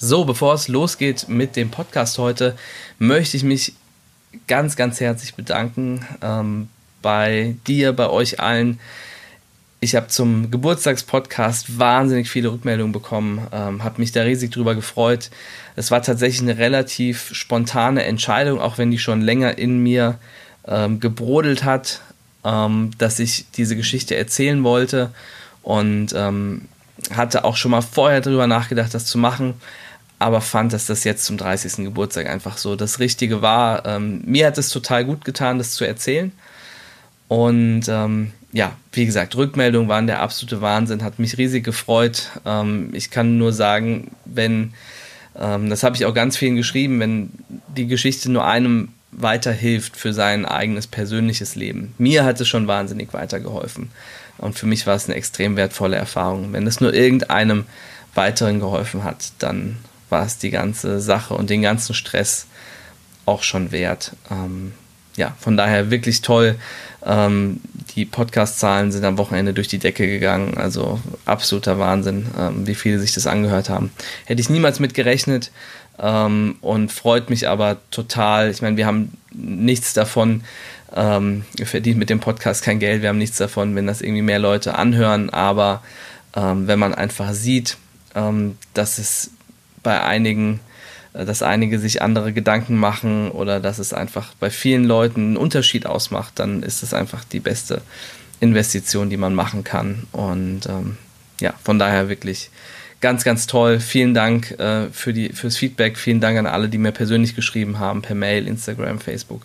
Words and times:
So, 0.00 0.24
bevor 0.24 0.54
es 0.54 0.68
losgeht 0.68 1.28
mit 1.28 1.56
dem 1.56 1.72
Podcast 1.72 2.18
heute, 2.18 2.56
möchte 3.00 3.36
ich 3.36 3.42
mich 3.42 3.72
ganz, 4.46 4.76
ganz 4.76 5.00
herzlich 5.00 5.34
bedanken 5.34 6.06
ähm, 6.22 6.68
bei 7.02 7.56
dir, 7.66 7.92
bei 7.92 8.08
euch 8.08 8.38
allen. 8.38 8.78
Ich 9.80 9.96
habe 9.96 10.06
zum 10.06 10.52
Geburtstagspodcast 10.52 11.80
wahnsinnig 11.80 12.30
viele 12.30 12.52
Rückmeldungen 12.52 12.92
bekommen, 12.92 13.44
ähm, 13.50 13.82
habe 13.82 14.00
mich 14.00 14.12
da 14.12 14.22
riesig 14.22 14.52
drüber 14.52 14.76
gefreut. 14.76 15.30
Es 15.74 15.90
war 15.90 16.00
tatsächlich 16.00 16.42
eine 16.42 16.58
relativ 16.58 17.34
spontane 17.34 18.04
Entscheidung, 18.04 18.60
auch 18.60 18.78
wenn 18.78 18.92
die 18.92 19.00
schon 19.00 19.20
länger 19.20 19.58
in 19.58 19.82
mir 19.82 20.20
ähm, 20.68 21.00
gebrodelt 21.00 21.64
hat, 21.64 22.02
ähm, 22.44 22.92
dass 22.98 23.18
ich 23.18 23.46
diese 23.56 23.74
Geschichte 23.74 24.14
erzählen 24.14 24.62
wollte 24.62 25.10
und 25.64 26.12
ähm, 26.14 26.68
hatte 27.12 27.42
auch 27.42 27.56
schon 27.56 27.72
mal 27.72 27.82
vorher 27.82 28.20
drüber 28.20 28.46
nachgedacht, 28.46 28.94
das 28.94 29.06
zu 29.06 29.18
machen 29.18 29.54
aber 30.18 30.40
fand, 30.40 30.72
dass 30.72 30.86
das 30.86 31.04
jetzt 31.04 31.24
zum 31.24 31.36
30. 31.38 31.84
Geburtstag 31.84 32.26
einfach 32.26 32.58
so 32.58 32.74
das 32.76 32.98
Richtige 32.98 33.40
war. 33.40 33.86
Ähm, 33.86 34.22
mir 34.24 34.46
hat 34.46 34.58
es 34.58 34.68
total 34.68 35.04
gut 35.04 35.24
getan, 35.24 35.58
das 35.58 35.72
zu 35.72 35.84
erzählen. 35.84 36.32
Und 37.28 37.84
ähm, 37.88 38.32
ja, 38.52 38.72
wie 38.92 39.06
gesagt, 39.06 39.36
Rückmeldungen 39.36 39.88
waren 39.88 40.06
der 40.06 40.20
absolute 40.20 40.60
Wahnsinn, 40.60 41.04
hat 41.04 41.18
mich 41.18 41.38
riesig 41.38 41.64
gefreut. 41.64 42.30
Ähm, 42.44 42.90
ich 42.92 43.10
kann 43.10 43.38
nur 43.38 43.52
sagen, 43.52 44.10
wenn, 44.24 44.72
ähm, 45.38 45.70
das 45.70 45.82
habe 45.82 45.94
ich 45.94 46.06
auch 46.06 46.14
ganz 46.14 46.36
vielen 46.36 46.56
geschrieben, 46.56 46.98
wenn 46.98 47.30
die 47.76 47.86
Geschichte 47.86 48.30
nur 48.30 48.46
einem 48.46 48.88
weiterhilft 49.12 49.96
für 49.96 50.12
sein 50.12 50.46
eigenes 50.46 50.86
persönliches 50.86 51.54
Leben. 51.54 51.94
Mir 51.98 52.24
hat 52.24 52.40
es 52.40 52.48
schon 52.48 52.66
wahnsinnig 52.66 53.12
weitergeholfen. 53.12 53.90
Und 54.38 54.58
für 54.58 54.66
mich 54.66 54.86
war 54.86 54.94
es 54.94 55.06
eine 55.06 55.16
extrem 55.16 55.56
wertvolle 55.56 55.96
Erfahrung. 55.96 56.52
Wenn 56.52 56.66
es 56.66 56.80
nur 56.80 56.94
irgendeinem 56.94 57.64
weiteren 58.14 58.60
geholfen 58.60 59.04
hat, 59.04 59.32
dann 59.38 59.76
war 60.10 60.24
es 60.24 60.38
die 60.38 60.50
ganze 60.50 61.00
Sache 61.00 61.34
und 61.34 61.50
den 61.50 61.62
ganzen 61.62 61.94
Stress 61.94 62.46
auch 63.26 63.42
schon 63.42 63.72
wert. 63.72 64.12
Ähm, 64.30 64.72
ja, 65.16 65.34
von 65.38 65.56
daher 65.56 65.90
wirklich 65.90 66.22
toll. 66.22 66.54
Ähm, 67.04 67.60
die 67.94 68.04
Podcast-Zahlen 68.04 68.92
sind 68.92 69.04
am 69.04 69.18
Wochenende 69.18 69.52
durch 69.52 69.68
die 69.68 69.78
Decke 69.78 70.06
gegangen. 70.06 70.56
Also 70.56 71.00
absoluter 71.26 71.78
Wahnsinn, 71.78 72.26
ähm, 72.38 72.66
wie 72.66 72.74
viele 72.74 72.98
sich 72.98 73.12
das 73.12 73.26
angehört 73.26 73.68
haben. 73.68 73.90
Hätte 74.24 74.40
ich 74.40 74.48
niemals 74.48 74.80
mit 74.80 74.94
gerechnet 74.94 75.50
ähm, 75.98 76.56
und 76.60 76.92
freut 76.92 77.30
mich 77.30 77.48
aber 77.48 77.78
total. 77.90 78.50
Ich 78.50 78.62
meine, 78.62 78.76
wir 78.76 78.86
haben 78.86 79.12
nichts 79.32 79.92
davon. 79.92 80.42
Ähm, 80.94 81.44
wir 81.56 81.66
verdienen 81.66 81.98
mit 81.98 82.10
dem 82.10 82.20
Podcast 82.20 82.62
kein 82.62 82.78
Geld. 82.78 83.02
Wir 83.02 83.10
haben 83.10 83.18
nichts 83.18 83.36
davon, 83.36 83.74
wenn 83.74 83.86
das 83.86 84.00
irgendwie 84.00 84.22
mehr 84.22 84.38
Leute 84.38 84.76
anhören. 84.76 85.30
Aber 85.30 85.82
ähm, 86.34 86.66
wenn 86.66 86.78
man 86.78 86.94
einfach 86.94 87.32
sieht, 87.32 87.76
dass 88.74 88.98
es 88.98 89.30
bei 89.82 90.02
einigen, 90.02 90.60
äh, 91.12 91.24
dass 91.24 91.42
einige 91.42 91.78
sich 91.78 92.02
andere 92.02 92.32
Gedanken 92.32 92.76
machen 92.76 93.30
oder 93.30 93.60
dass 93.60 93.78
es 93.78 93.92
einfach 93.92 94.34
bei 94.40 94.50
vielen 94.50 94.84
Leuten 94.84 95.20
einen 95.20 95.36
Unterschied 95.36 95.86
ausmacht, 95.86 96.38
dann 96.38 96.62
ist 96.62 96.82
es 96.82 96.94
einfach 96.94 97.24
die 97.24 97.40
beste 97.40 97.82
Investition, 98.40 99.10
die 99.10 99.16
man 99.16 99.34
machen 99.34 99.64
kann. 99.64 100.06
Und 100.12 100.66
ähm, 100.68 100.96
ja, 101.40 101.54
von 101.62 101.78
daher 101.78 102.08
wirklich 102.08 102.50
ganz, 103.00 103.24
ganz 103.24 103.46
toll. 103.46 103.80
Vielen 103.80 104.14
Dank 104.14 104.52
äh, 104.58 104.88
für 104.90 105.12
die, 105.12 105.30
fürs 105.30 105.56
Feedback. 105.56 105.98
Vielen 105.98 106.20
Dank 106.20 106.38
an 106.38 106.46
alle, 106.46 106.68
die 106.68 106.78
mir 106.78 106.92
persönlich 106.92 107.34
geschrieben 107.34 107.78
haben, 107.78 108.02
per 108.02 108.14
Mail, 108.14 108.46
Instagram, 108.46 108.98
Facebook, 108.98 109.42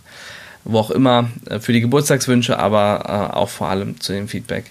wo 0.64 0.80
auch 0.80 0.92
immer, 0.92 1.30
äh, 1.50 1.60
für 1.60 1.74
die 1.74 1.82
Geburtstagswünsche, 1.82 2.58
aber 2.58 3.04
äh, 3.06 3.36
auch 3.36 3.50
vor 3.50 3.70
allem 3.70 4.00
zu 4.00 4.14
dem 4.14 4.28
Feedback 4.28 4.66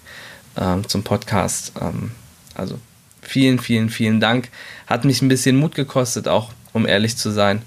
ähm, 0.57 0.87
zum 0.89 1.03
Podcast. 1.03 1.73
Ähm, 1.81 2.13
also 2.55 2.79
vielen, 3.23 3.59
vielen, 3.59 3.89
vielen 3.89 4.21
Dank. 4.21 4.49
Hat 4.87 5.05
mich 5.05 5.23
ein 5.23 5.29
bisschen 5.29 5.57
Mut 5.57 5.75
gekostet, 5.75 6.29
auch 6.29 6.51
um 6.73 6.87
ehrlich 6.87 7.17
zu 7.17 7.31
sein. 7.31 7.63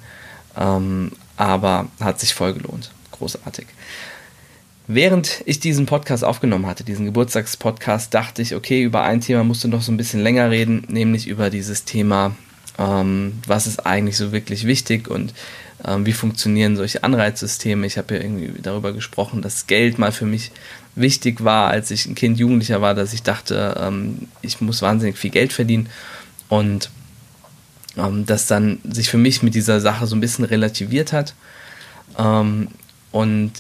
Ähm, 0.58 1.12
aber 1.38 1.88
hat 2.00 2.20
sich 2.20 2.34
voll 2.34 2.54
gelohnt. 2.54 2.92
Großartig. 3.12 3.66
Während 4.88 5.42
ich 5.46 5.60
diesen 5.60 5.88
Podcast 5.88 6.24
aufgenommen 6.24 6.68
hatte, 6.68 6.84
diesen 6.84 7.06
Geburtstagspodcast, 7.06 8.14
dachte 8.14 8.42
ich, 8.42 8.54
okay, 8.54 8.84
über 8.84 9.02
ein 9.02 9.20
Thema 9.20 9.44
musst 9.44 9.64
du 9.64 9.68
noch 9.68 9.82
so 9.82 9.92
ein 9.92 9.98
bisschen 9.98 10.22
länger 10.22 10.52
reden, 10.52 10.86
nämlich 10.88 11.28
über 11.28 11.50
dieses 11.50 11.86
Thema, 11.86 12.36
ähm, 12.78 13.40
was 13.48 13.66
ist 13.66 13.86
eigentlich 13.86 14.16
so 14.16 14.32
wirklich 14.32 14.68
wichtig 14.68 15.08
und 15.08 15.34
ähm, 15.84 16.06
wie 16.06 16.14
funktionieren 16.14 16.76
solche 16.76 17.04
Anreizsysteme. 17.04 17.88
Ich 17.88 17.98
habe 17.98 18.16
ja 18.16 18.22
irgendwie 18.22 18.62
darüber 18.62 18.94
gesprochen, 18.94 19.42
dass 19.42 19.66
Geld 19.66 19.98
mal 19.98 20.12
für 20.12 20.26
mich 20.26 20.52
wichtig 20.96 21.44
war, 21.44 21.70
als 21.70 21.92
ich 21.92 22.06
ein 22.06 22.16
Kind, 22.16 22.40
Jugendlicher 22.40 22.82
war, 22.82 22.94
dass 22.94 23.14
ich 23.14 23.24
dachte, 23.24 23.76
ähm, 23.80 24.28
ich 24.42 24.62
muss 24.62 24.82
wahnsinnig 24.82 25.18
viel 25.18 25.32
Geld 25.32 25.54
verdienen 25.54 25.90
und 26.50 26.90
ähm, 27.98 28.26
das 28.26 28.48
dann 28.48 28.80
sich 28.90 29.10
für 29.10 29.18
mich 29.18 29.44
mit 29.44 29.56
dieser 29.56 29.82
Sache 29.82 30.08
so 30.08 30.16
ein 30.16 30.22
bisschen 30.22 30.46
relativiert 30.46 31.12
hat 31.14 31.34
ähm, 32.18 32.70
und 33.12 33.52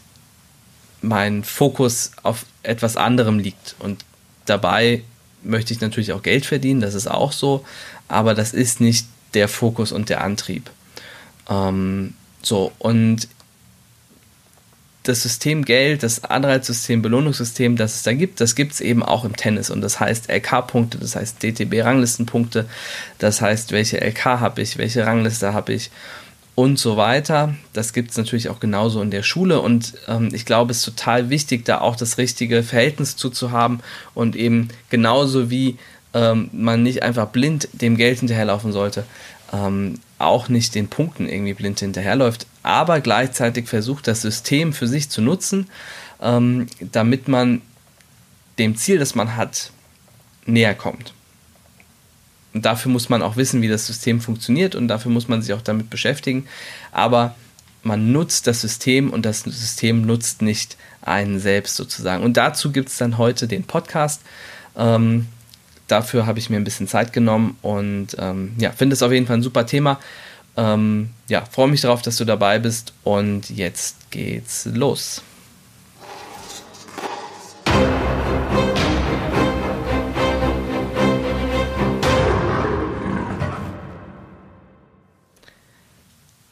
mein 1.02 1.44
Fokus 1.44 2.12
auf 2.24 2.46
etwas 2.64 2.98
anderem 2.98 3.40
liegt 3.40 3.76
und 3.80 4.06
dabei 4.46 5.04
möchte 5.44 5.74
ich 5.74 5.82
natürlich 5.82 6.14
auch 6.14 6.24
Geld 6.24 6.46
verdienen, 6.46 6.82
das 6.82 6.96
ist 6.96 7.08
auch 7.08 7.32
so, 7.32 7.66
aber 8.08 8.34
das 8.34 8.54
ist 8.54 8.82
nicht 8.82 9.08
der 9.34 9.48
Fokus 9.48 9.92
und 9.92 10.10
der 10.10 10.24
Antrieb. 10.24 10.72
Ähm, 11.50 12.14
so, 12.42 12.72
und 12.80 13.28
das 15.08 15.24
System 15.24 15.66
Geld, 15.66 16.04
das 16.04 16.24
Anreizsystem, 16.24 17.02
Belohnungssystem, 17.02 17.76
das 17.76 17.96
es 17.96 18.04
da 18.04 18.14
gibt, 18.14 18.42
das 18.42 18.56
gibt 18.56 18.74
es 18.74 18.82
eben 18.82 19.04
auch 19.04 19.26
im 19.26 19.36
Tennis. 19.36 19.70
Und 19.70 19.82
das 19.82 20.00
heißt 20.00 20.30
LK-Punkte, 20.30 20.98
das 20.98 21.16
heißt 21.16 21.42
DTB-Ranglistenpunkte, 21.42 22.66
das 23.20 23.42
heißt, 23.42 23.72
welche 23.72 23.98
LK 23.98 24.26
habe 24.26 24.62
ich, 24.62 24.78
welche 24.78 25.06
Rangliste 25.06 25.54
habe 25.54 25.74
ich 25.74 25.92
und 26.56 26.80
so 26.80 26.98
weiter. 26.98 27.54
Das 27.74 27.94
gibt 27.94 28.12
es 28.12 28.18
natürlich 28.18 28.50
auch 28.50 28.60
genauso 28.60 29.02
in 29.02 29.12
der 29.12 29.24
Schule. 29.24 29.62
Und 29.62 29.94
ähm, 30.08 30.30
ich 30.34 30.46
glaube, 30.46 30.72
es 30.72 30.80
ist 30.80 30.86
total 30.86 31.30
wichtig, 31.30 31.66
da 31.66 31.82
auch 31.82 31.96
das 31.96 32.18
richtige 32.18 32.64
Verhältnis 32.64 33.16
zu, 33.18 33.52
haben 33.52 33.82
und 34.14 34.36
eben 34.36 34.70
genauso 34.90 35.50
wie 35.50 35.78
ähm, 36.14 36.50
man 36.54 36.82
nicht 36.82 37.04
einfach 37.04 37.28
blind 37.28 37.68
dem 37.74 37.98
Geld 37.98 38.20
hinterherlaufen 38.20 38.72
sollte, 38.72 39.04
ähm, 39.54 40.00
auch 40.18 40.48
nicht 40.48 40.74
den 40.74 40.88
Punkten 40.88 41.28
irgendwie 41.28 41.54
blind 41.54 41.80
hinterherläuft, 41.80 42.48
aber 42.66 43.00
gleichzeitig 43.00 43.68
versucht, 43.68 44.08
das 44.08 44.24
System 44.24 44.74
für 44.74 44.88
sich 44.88 45.10
zu 45.10 45.22
nutzen, 45.22 45.68
ähm, 46.20 46.66
damit 46.80 47.28
man 47.28 47.62
dem 48.58 48.76
Ziel, 48.76 48.98
das 48.98 49.14
man 49.14 49.36
hat, 49.36 49.72
näher 50.48 50.74
kommt. 50.74 51.14
Und 52.56 52.66
dafür 52.66 52.92
muss 52.92 53.08
man 53.08 53.22
auch 53.22 53.36
wissen, 53.36 53.62
wie 53.62 53.68
das 53.68 53.86
System 53.86 54.20
funktioniert 54.20 54.74
und 54.74 54.88
dafür 54.88 55.12
muss 55.12 55.28
man 55.28 55.44
sich 55.44 55.54
auch 55.54 55.62
damit 55.62 55.92
beschäftigen. 55.92 56.48
Aber 56.92 57.36
man 57.84 58.12
nutzt 58.12 58.48
das 58.48 58.62
System 58.62 59.12
und 59.12 59.26
das 59.28 59.42
System 59.42 60.02
nutzt 60.02 60.42
nicht 60.42 60.76
einen 61.04 61.40
selbst 61.40 61.76
sozusagen. 61.76 62.24
Und 62.24 62.36
dazu 62.36 62.72
gibt 62.72 62.90
es 62.90 62.98
dann 62.98 63.20
heute 63.20 63.48
den 63.48 63.66
Podcast. 63.66 64.22
Ähm, 64.76 65.28
dafür 65.88 66.26
habe 66.26 66.40
ich 66.40 66.50
mir 66.50 66.58
ein 66.58 66.64
bisschen 66.64 66.88
Zeit 66.88 67.14
genommen 67.14 67.58
und 67.62 68.16
ähm, 68.18 68.54
ja, 68.58 68.72
finde 68.72 68.96
es 68.96 69.04
auf 69.04 69.12
jeden 69.12 69.28
Fall 69.28 69.38
ein 69.38 69.44
super 69.44 69.68
Thema. 69.68 70.00
Ähm, 70.58 71.10
ja, 71.28 71.44
freue 71.44 71.68
mich 71.68 71.82
darauf, 71.82 72.02
dass 72.02 72.18
du 72.18 72.26
dabei 72.26 72.60
bist 72.60 72.94
und 73.04 73.50
jetzt 73.50 74.10
geht's 74.12 74.66
los. 74.66 75.22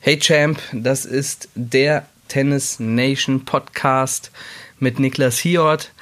Hey 0.06 0.20
Champ, 0.20 0.60
das 0.74 1.06
ist 1.06 1.48
der 1.56 2.06
Tennis 2.28 2.78
Nation 2.78 3.46
Podcast 3.46 4.32
mit 4.78 5.00
Niklas 5.00 5.40
Hiort. 5.40 5.94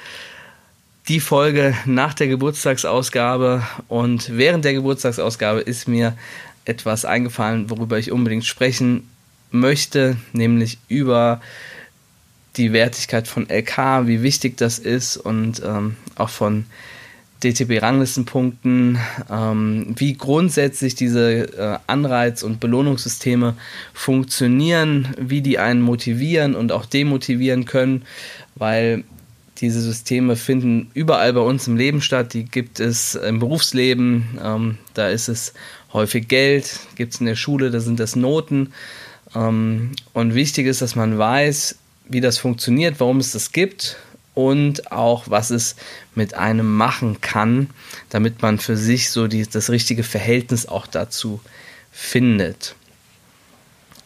Die 1.06 1.20
Folge 1.20 1.76
nach 1.84 2.12
der 2.14 2.26
Geburtstagsausgabe 2.26 3.62
und 3.86 4.36
während 4.36 4.64
der 4.64 4.72
Geburtstagsausgabe 4.72 5.60
ist 5.60 5.86
mir 5.86 6.16
etwas 6.64 7.04
eingefallen, 7.04 7.70
worüber 7.70 7.98
ich 7.98 8.12
unbedingt 8.12 8.44
sprechen 8.44 9.08
möchte, 9.50 10.16
nämlich 10.32 10.78
über 10.88 11.40
die 12.56 12.72
Wertigkeit 12.72 13.28
von 13.28 13.48
LK, 13.48 14.06
wie 14.06 14.22
wichtig 14.22 14.56
das 14.56 14.78
ist 14.78 15.16
und 15.16 15.62
ähm, 15.64 15.96
auch 16.16 16.28
von 16.28 16.66
DTB-Ranglistenpunkten, 17.42 18.98
ähm, 19.30 19.94
wie 19.96 20.14
grundsätzlich 20.14 20.94
diese 20.94 21.58
äh, 21.58 21.78
Anreiz- 21.86 22.42
und 22.42 22.60
Belohnungssysteme 22.60 23.56
funktionieren, 23.92 25.08
wie 25.18 25.40
die 25.40 25.58
einen 25.58 25.82
motivieren 25.82 26.54
und 26.54 26.72
auch 26.72 26.86
demotivieren 26.86 27.64
können, 27.64 28.02
weil 28.54 29.04
diese 29.60 29.80
Systeme 29.80 30.36
finden 30.36 30.90
überall 30.94 31.32
bei 31.32 31.40
uns 31.40 31.68
im 31.68 31.76
Leben 31.76 32.00
statt. 32.00 32.34
Die 32.34 32.44
gibt 32.44 32.80
es 32.80 33.14
im 33.14 33.38
Berufsleben, 33.38 34.38
ähm, 34.42 34.78
da 34.94 35.08
ist 35.08 35.28
es 35.28 35.54
häufig 35.92 36.28
Geld, 36.28 36.80
gibt 36.96 37.14
es 37.14 37.20
in 37.20 37.26
der 37.26 37.36
Schule, 37.36 37.70
da 37.70 37.80
sind 37.80 38.00
das 38.00 38.16
Noten. 38.16 38.72
Ähm, 39.34 39.92
und 40.12 40.34
wichtig 40.34 40.66
ist, 40.66 40.82
dass 40.82 40.96
man 40.96 41.18
weiß, 41.18 41.76
wie 42.08 42.20
das 42.20 42.38
funktioniert, 42.38 42.96
warum 42.98 43.18
es 43.18 43.32
das 43.32 43.52
gibt 43.52 43.96
und 44.34 44.90
auch, 44.92 45.24
was 45.28 45.50
es 45.50 45.76
mit 46.14 46.34
einem 46.34 46.74
machen 46.74 47.20
kann, 47.20 47.70
damit 48.10 48.42
man 48.42 48.58
für 48.58 48.76
sich 48.76 49.10
so 49.10 49.26
die, 49.26 49.46
das 49.46 49.70
richtige 49.70 50.02
Verhältnis 50.02 50.66
auch 50.66 50.86
dazu 50.86 51.40
findet. 51.90 52.74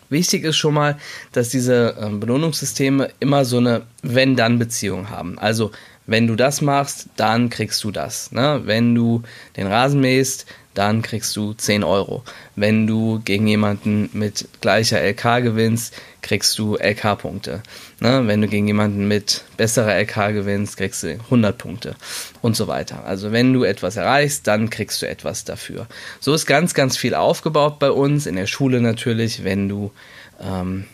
Wichtig 0.09 0.44
ist 0.44 0.56
schon 0.56 0.75
mal, 0.75 0.99
dass 1.33 1.49
diese 1.49 1.97
äh, 2.00 2.09
Belohnungssysteme 2.11 3.11
immer 3.19 3.44
so 3.44 3.59
eine 3.59 3.83
Wenn-Dann-Beziehung 4.03 5.11
haben. 5.11 5.38
Also, 5.38 5.73
wenn 6.06 6.29
du 6.29 6.37
das 6.37 6.61
machst, 6.61 7.09
dann 7.17 7.50
kriegst 7.50 7.83
du 7.83 7.91
das. 7.91 8.31
Ne? 8.31 8.62
Wenn 8.65 8.94
du 8.94 9.25
den 9.56 9.67
Rasen 9.67 10.00
mähst, 10.00 10.47
dann 10.76 11.00
kriegst 11.00 11.34
du 11.37 11.55
10 11.55 11.84
Euro. 11.84 12.23
Wenn 12.55 12.87
du 12.87 13.20
gegen 13.25 13.46
jemanden 13.46 14.11
mit 14.12 14.46
gleicher 14.61 15.00
LK 15.00 15.43
gewinnst, 15.43 15.94
kriegst 16.20 16.58
du 16.58 16.76
LK-Punkte. 16.76 17.62
Ne? 18.00 18.23
Wenn 18.26 18.43
du 18.43 18.49
gegen 18.49 18.67
jemanden 18.67 19.08
mit 19.08 19.43
besserer 19.56 19.99
LK 19.99 20.34
gewinnst, 20.34 20.76
kriegst 20.76 21.02
du 21.02 21.12
100 21.12 21.56
Punkte 21.56 21.96
und 22.43 22.56
so 22.56 22.67
weiter. 22.67 23.05
Also 23.06 23.32
wenn 23.32 23.55
du 23.55 23.64
etwas 23.64 23.96
erreichst, 23.96 24.46
dann 24.46 24.69
kriegst 24.69 25.00
du 25.00 25.08
etwas 25.08 25.44
dafür. 25.44 25.87
So 26.20 26.34
ist 26.34 26.44
ganz, 26.44 26.75
ganz 26.75 26.99
viel 26.99 27.14
aufgebaut 27.14 27.78
bei 27.78 27.90
uns, 27.90 28.26
in 28.26 28.37
der 28.37 28.46
Schule 28.46 28.82
natürlich. 28.82 29.44
Wenn 29.44 29.70
du 29.70 29.93
ähm, 30.40 30.84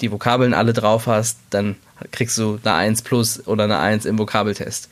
die 0.00 0.10
Vokabeln 0.10 0.52
alle 0.52 0.72
drauf 0.72 1.06
hast, 1.06 1.38
dann 1.50 1.76
kriegst 2.10 2.36
du 2.38 2.58
eine 2.64 2.74
1 2.74 3.02
plus 3.02 3.46
oder 3.46 3.64
eine 3.64 3.78
1 3.78 4.04
im 4.04 4.18
Vokabeltest. 4.18 4.88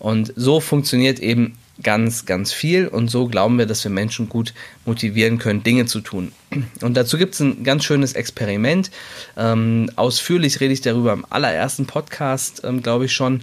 Und 0.00 0.32
so 0.34 0.58
funktioniert 0.58 1.20
eben 1.20 1.56
ganz, 1.82 2.24
ganz 2.24 2.52
viel 2.52 2.86
und 2.86 3.08
so 3.08 3.26
glauben 3.26 3.58
wir, 3.58 3.66
dass 3.66 3.82
wir 3.84 3.90
Menschen 3.90 4.28
gut 4.28 4.54
motivieren 4.84 5.38
können, 5.38 5.62
Dinge 5.62 5.86
zu 5.86 6.00
tun. 6.00 6.32
Und 6.80 6.96
dazu 6.96 7.18
gibt 7.18 7.34
es 7.34 7.40
ein 7.40 7.64
ganz 7.64 7.84
schönes 7.84 8.12
Experiment. 8.12 8.90
Ähm, 9.36 9.90
ausführlich 9.96 10.60
rede 10.60 10.72
ich 10.72 10.82
darüber 10.82 11.12
im 11.12 11.26
allerersten 11.28 11.86
Podcast, 11.86 12.62
ähm, 12.64 12.82
glaube 12.82 13.06
ich 13.06 13.12
schon. 13.12 13.42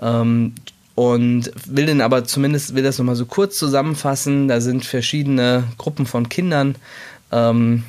Ähm, 0.00 0.54
und 0.96 1.52
will 1.66 1.86
den 1.86 2.00
aber 2.00 2.24
zumindest, 2.24 2.74
will 2.74 2.82
das 2.82 2.98
nochmal 2.98 3.14
so 3.14 3.26
kurz 3.26 3.56
zusammenfassen. 3.56 4.48
Da 4.48 4.60
sind 4.60 4.84
verschiedene 4.84 5.62
Gruppen 5.78 6.06
von 6.06 6.28
Kindern 6.28 6.74
ähm, 7.30 7.84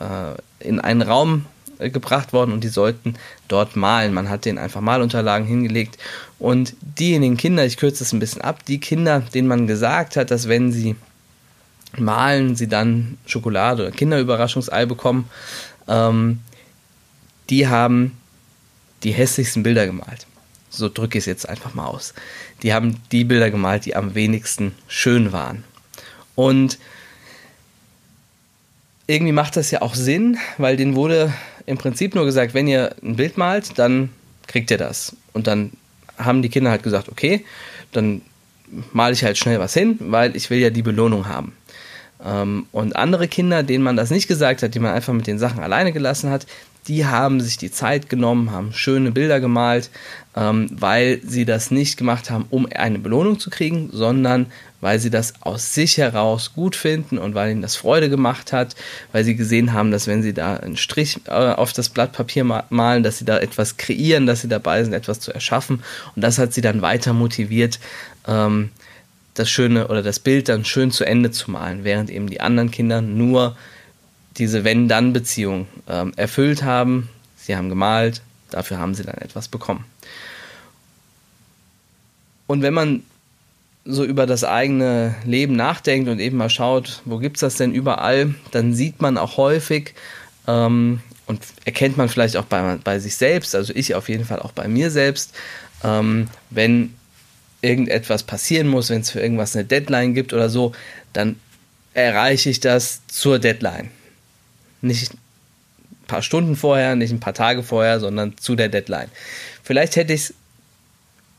äh, 0.00 0.66
in 0.66 0.80
einen 0.80 1.02
Raum 1.02 1.44
gebracht 1.78 2.32
worden 2.32 2.52
und 2.52 2.64
die 2.64 2.68
sollten 2.68 3.14
dort 3.46 3.76
malen. 3.76 4.12
Man 4.12 4.28
hat 4.28 4.44
denen 4.44 4.58
einfach 4.58 4.80
Malunterlagen 4.80 5.46
hingelegt 5.46 5.98
und 6.38 6.74
diejenigen 6.80 7.36
Kinder, 7.36 7.64
ich 7.64 7.76
kürze 7.76 8.04
es 8.04 8.12
ein 8.12 8.18
bisschen 8.18 8.42
ab, 8.42 8.64
die 8.66 8.80
Kinder, 8.80 9.20
denen 9.20 9.48
man 9.48 9.66
gesagt 9.66 10.16
hat, 10.16 10.30
dass 10.30 10.48
wenn 10.48 10.72
sie 10.72 10.96
malen, 11.96 12.56
sie 12.56 12.68
dann 12.68 13.18
Schokolade 13.26 13.84
oder 13.84 13.92
Kinderüberraschungsei 13.92 14.86
bekommen, 14.86 15.28
ähm, 15.86 16.40
die 17.50 17.68
haben 17.68 18.12
die 19.02 19.12
hässlichsten 19.12 19.62
Bilder 19.62 19.86
gemalt. 19.86 20.26
So 20.70 20.88
drücke 20.88 21.18
ich 21.18 21.22
es 21.22 21.26
jetzt 21.26 21.48
einfach 21.48 21.74
mal 21.74 21.86
aus. 21.86 22.14
Die 22.62 22.74
haben 22.74 23.00
die 23.10 23.24
Bilder 23.24 23.50
gemalt, 23.50 23.86
die 23.86 23.96
am 23.96 24.14
wenigsten 24.14 24.74
schön 24.86 25.32
waren. 25.32 25.64
Und 26.34 26.78
irgendwie 29.06 29.32
macht 29.32 29.56
das 29.56 29.70
ja 29.70 29.80
auch 29.80 29.94
Sinn, 29.94 30.36
weil 30.58 30.76
denen 30.76 30.94
wurde 30.94 31.32
im 31.68 31.76
Prinzip 31.76 32.14
nur 32.14 32.24
gesagt, 32.24 32.54
wenn 32.54 32.66
ihr 32.66 32.94
ein 33.02 33.16
Bild 33.16 33.36
malt, 33.36 33.78
dann 33.78 34.08
kriegt 34.46 34.70
ihr 34.70 34.78
das. 34.78 35.14
Und 35.34 35.46
dann 35.46 35.72
haben 36.16 36.40
die 36.42 36.48
Kinder 36.48 36.70
halt 36.70 36.82
gesagt, 36.82 37.08
okay, 37.10 37.44
dann 37.92 38.22
male 38.92 39.12
ich 39.12 39.22
halt 39.22 39.36
schnell 39.36 39.60
was 39.60 39.74
hin, 39.74 39.96
weil 40.00 40.34
ich 40.34 40.48
will 40.50 40.58
ja 40.58 40.70
die 40.70 40.82
Belohnung 40.82 41.28
haben. 41.28 41.52
Ähm, 42.24 42.66
und 42.72 42.96
andere 42.96 43.28
Kinder, 43.28 43.62
denen 43.62 43.84
man 43.84 43.96
das 43.96 44.10
nicht 44.10 44.28
gesagt 44.28 44.62
hat, 44.62 44.74
die 44.74 44.80
man 44.80 44.94
einfach 44.94 45.12
mit 45.12 45.26
den 45.26 45.38
Sachen 45.38 45.60
alleine 45.60 45.92
gelassen 45.92 46.30
hat, 46.30 46.46
die 46.88 47.04
haben 47.06 47.40
sich 47.40 47.58
die 47.58 47.70
Zeit 47.70 48.08
genommen, 48.08 48.50
haben 48.50 48.72
schöne 48.72 49.10
Bilder 49.12 49.40
gemalt, 49.40 49.90
ähm, 50.34 50.68
weil 50.72 51.20
sie 51.24 51.44
das 51.44 51.70
nicht 51.70 51.98
gemacht 51.98 52.30
haben, 52.30 52.46
um 52.50 52.66
eine 52.74 52.98
Belohnung 52.98 53.38
zu 53.38 53.50
kriegen, 53.50 53.90
sondern 53.92 54.46
weil 54.80 54.98
sie 54.98 55.10
das 55.10 55.34
aus 55.40 55.74
sich 55.74 55.98
heraus 55.98 56.52
gut 56.54 56.76
finden 56.76 57.18
und 57.18 57.34
weil 57.34 57.50
ihnen 57.50 57.62
das 57.62 57.76
Freude 57.76 58.08
gemacht 58.08 58.52
hat, 58.52 58.76
weil 59.12 59.24
sie 59.24 59.34
gesehen 59.34 59.72
haben, 59.72 59.90
dass 59.90 60.06
wenn 60.06 60.22
sie 60.22 60.32
da 60.32 60.56
einen 60.56 60.76
Strich 60.76 61.20
äh, 61.26 61.30
auf 61.30 61.72
das 61.72 61.88
Blatt 61.88 62.12
Papier 62.12 62.44
malen, 62.44 63.02
dass 63.02 63.18
sie 63.18 63.24
da 63.24 63.38
etwas 63.38 63.76
kreieren, 63.76 64.26
dass 64.26 64.40
sie 64.40 64.48
dabei 64.48 64.82
sind, 64.84 64.92
etwas 64.92 65.20
zu 65.20 65.32
erschaffen. 65.32 65.82
Und 66.14 66.22
das 66.22 66.38
hat 66.38 66.52
sie 66.52 66.60
dann 66.60 66.80
weiter 66.80 67.12
motiviert, 67.12 67.80
ähm, 68.26 68.70
das 69.38 69.50
schöne 69.50 69.88
oder 69.88 70.02
das 70.02 70.20
Bild 70.20 70.48
dann 70.48 70.64
schön 70.64 70.90
zu 70.90 71.04
Ende 71.04 71.30
zu 71.30 71.50
malen, 71.50 71.84
während 71.84 72.10
eben 72.10 72.28
die 72.28 72.40
anderen 72.40 72.70
Kinder 72.70 73.00
nur 73.00 73.56
diese 74.36 74.64
Wenn-Dann-Beziehung 74.64 75.66
ähm, 75.88 76.12
erfüllt 76.16 76.62
haben. 76.62 77.08
Sie 77.36 77.56
haben 77.56 77.68
gemalt, 77.68 78.22
dafür 78.50 78.78
haben 78.78 78.94
sie 78.94 79.02
dann 79.02 79.18
etwas 79.18 79.48
bekommen. 79.48 79.84
Und 82.46 82.62
wenn 82.62 82.74
man 82.74 83.02
so 83.84 84.04
über 84.04 84.26
das 84.26 84.44
eigene 84.44 85.14
Leben 85.24 85.56
nachdenkt 85.56 86.08
und 86.08 86.18
eben 86.20 86.36
mal 86.36 86.50
schaut, 86.50 87.02
wo 87.04 87.18
gibt 87.18 87.36
es 87.36 87.40
das 87.40 87.56
denn 87.56 87.72
überall, 87.72 88.34
dann 88.50 88.74
sieht 88.74 89.00
man 89.00 89.16
auch 89.16 89.36
häufig 89.36 89.94
ähm, 90.46 91.00
und 91.26 91.40
erkennt 91.64 91.96
man 91.96 92.08
vielleicht 92.08 92.36
auch 92.36 92.44
bei, 92.44 92.78
bei 92.84 92.98
sich 92.98 93.16
selbst, 93.16 93.54
also 93.54 93.72
ich 93.74 93.94
auf 93.94 94.08
jeden 94.08 94.24
Fall 94.24 94.40
auch 94.40 94.52
bei 94.52 94.68
mir 94.68 94.90
selbst, 94.90 95.34
ähm, 95.82 96.28
wenn 96.50 96.94
irgendetwas 97.60 98.22
passieren 98.22 98.68
muss, 98.68 98.90
wenn 98.90 99.00
es 99.00 99.10
für 99.10 99.20
irgendwas 99.20 99.56
eine 99.56 99.64
Deadline 99.64 100.14
gibt 100.14 100.32
oder 100.32 100.48
so, 100.48 100.72
dann 101.12 101.36
erreiche 101.94 102.50
ich 102.50 102.60
das 102.60 103.00
zur 103.08 103.38
Deadline. 103.38 103.90
Nicht 104.80 105.12
ein 105.12 106.06
paar 106.06 106.22
Stunden 106.22 106.56
vorher, 106.56 106.94
nicht 106.94 107.10
ein 107.10 107.20
paar 107.20 107.34
Tage 107.34 107.62
vorher, 107.62 107.98
sondern 107.98 108.36
zu 108.38 108.54
der 108.54 108.68
Deadline. 108.68 109.08
Vielleicht 109.62 109.96
hätte 109.96 110.12
ich 110.12 110.20
es 110.20 110.34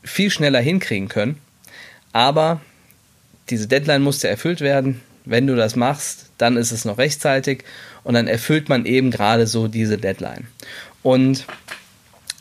viel 0.04 0.30
schneller 0.30 0.60
hinkriegen 0.60 1.08
können, 1.08 1.38
aber 2.12 2.60
diese 3.48 3.66
Deadline 3.66 4.02
musste 4.02 4.28
erfüllt 4.28 4.60
werden. 4.60 5.00
Wenn 5.24 5.46
du 5.46 5.56
das 5.56 5.76
machst, 5.76 6.26
dann 6.38 6.56
ist 6.56 6.72
es 6.72 6.84
noch 6.84 6.98
rechtzeitig 6.98 7.64
und 8.04 8.14
dann 8.14 8.26
erfüllt 8.26 8.68
man 8.68 8.86
eben 8.86 9.10
gerade 9.10 9.46
so 9.46 9.68
diese 9.68 9.98
Deadline. 9.98 10.46
Und 11.02 11.46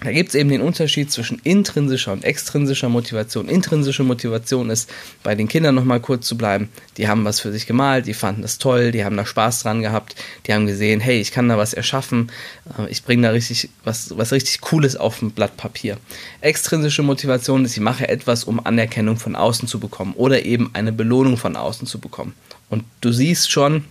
da 0.01 0.13
gibt 0.13 0.29
es 0.29 0.35
eben 0.35 0.49
den 0.49 0.61
Unterschied 0.61 1.11
zwischen 1.11 1.39
intrinsischer 1.43 2.13
und 2.13 2.23
extrinsischer 2.23 2.87
Motivation. 2.87 3.49
Intrinsische 3.49 4.03
Motivation 4.03 4.69
ist, 4.69 4.89
bei 5.23 5.35
den 5.35 5.49
Kindern 5.49 5.75
nochmal 5.75 5.99
kurz 5.99 6.25
zu 6.25 6.37
bleiben, 6.37 6.69
die 6.95 7.09
haben 7.09 7.25
was 7.25 7.41
für 7.41 7.51
sich 7.51 7.67
gemalt, 7.67 8.07
die 8.07 8.13
fanden 8.13 8.41
das 8.41 8.59
toll, 8.59 8.91
die 8.91 9.03
haben 9.03 9.17
da 9.17 9.25
Spaß 9.25 9.63
dran 9.63 9.81
gehabt, 9.81 10.15
die 10.45 10.53
haben 10.53 10.67
gesehen, 10.67 11.01
hey, 11.01 11.19
ich 11.19 11.31
kann 11.31 11.49
da 11.49 11.57
was 11.57 11.73
erschaffen, 11.73 12.31
äh, 12.77 12.89
ich 12.89 13.03
bringe 13.03 13.23
da 13.23 13.31
richtig 13.31 13.69
was, 13.83 14.17
was 14.17 14.31
richtig 14.31 14.61
Cooles 14.61 14.95
auf 14.95 15.21
ein 15.21 15.31
Blatt 15.31 15.57
Papier. 15.57 15.97
Extrinsische 16.39 17.03
Motivation 17.03 17.65
ist, 17.65 17.75
ich 17.75 17.83
mache 17.83 18.07
etwas, 18.07 18.45
um 18.45 18.65
Anerkennung 18.65 19.17
von 19.17 19.35
außen 19.35 19.67
zu 19.67 19.79
bekommen 19.81 20.13
oder 20.15 20.45
eben 20.45 20.69
eine 20.73 20.93
Belohnung 20.93 21.35
von 21.35 21.57
außen 21.57 21.87
zu 21.87 21.99
bekommen. 21.99 22.33
Und 22.69 22.85
du 23.01 23.11
siehst 23.11 23.51
schon, 23.51 23.83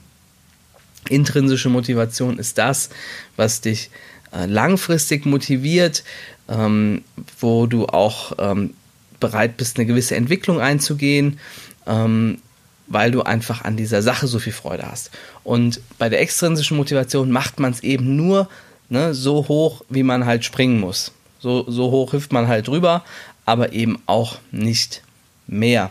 intrinsische 1.10 1.68
Motivation 1.68 2.38
ist 2.38 2.56
das, 2.56 2.88
was 3.36 3.60
dich 3.60 3.90
langfristig 4.32 5.26
motiviert, 5.26 6.04
ähm, 6.48 7.02
wo 7.40 7.66
du 7.66 7.86
auch 7.86 8.32
ähm, 8.38 8.74
bereit 9.20 9.56
bist, 9.56 9.76
eine 9.76 9.86
gewisse 9.86 10.16
Entwicklung 10.16 10.60
einzugehen, 10.60 11.38
ähm, 11.86 12.38
weil 12.86 13.10
du 13.10 13.22
einfach 13.22 13.64
an 13.64 13.76
dieser 13.76 14.02
Sache 14.02 14.26
so 14.26 14.38
viel 14.38 14.52
Freude 14.52 14.84
hast. 14.90 15.10
Und 15.44 15.80
bei 15.98 16.08
der 16.08 16.20
extrinsischen 16.20 16.76
Motivation 16.76 17.30
macht 17.30 17.60
man 17.60 17.72
es 17.72 17.82
eben 17.82 18.16
nur 18.16 18.48
ne, 18.88 19.14
so 19.14 19.48
hoch, 19.48 19.82
wie 19.88 20.02
man 20.02 20.26
halt 20.26 20.44
springen 20.44 20.80
muss. 20.80 21.12
So, 21.38 21.70
so 21.70 21.90
hoch 21.90 22.12
hüpft 22.12 22.32
man 22.32 22.48
halt 22.48 22.68
drüber, 22.68 23.04
aber 23.44 23.72
eben 23.72 24.00
auch 24.06 24.38
nicht 24.50 25.02
mehr. 25.46 25.90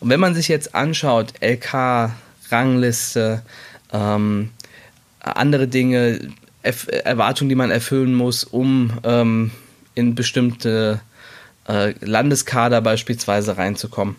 Und 0.00 0.10
wenn 0.10 0.20
man 0.20 0.34
sich 0.34 0.48
jetzt 0.48 0.74
anschaut, 0.74 1.34
LK, 1.40 2.12
Rangliste, 2.50 3.42
ähm, 3.92 4.50
andere 5.20 5.68
Dinge, 5.68 6.30
Erwartungen, 6.68 7.48
die 7.48 7.54
man 7.54 7.70
erfüllen 7.70 8.14
muss, 8.14 8.44
um 8.44 8.92
ähm, 9.04 9.50
in 9.94 10.14
bestimmte 10.14 11.00
äh, 11.68 11.94
Landeskader 12.00 12.80
beispielsweise 12.80 13.56
reinzukommen. 13.56 14.16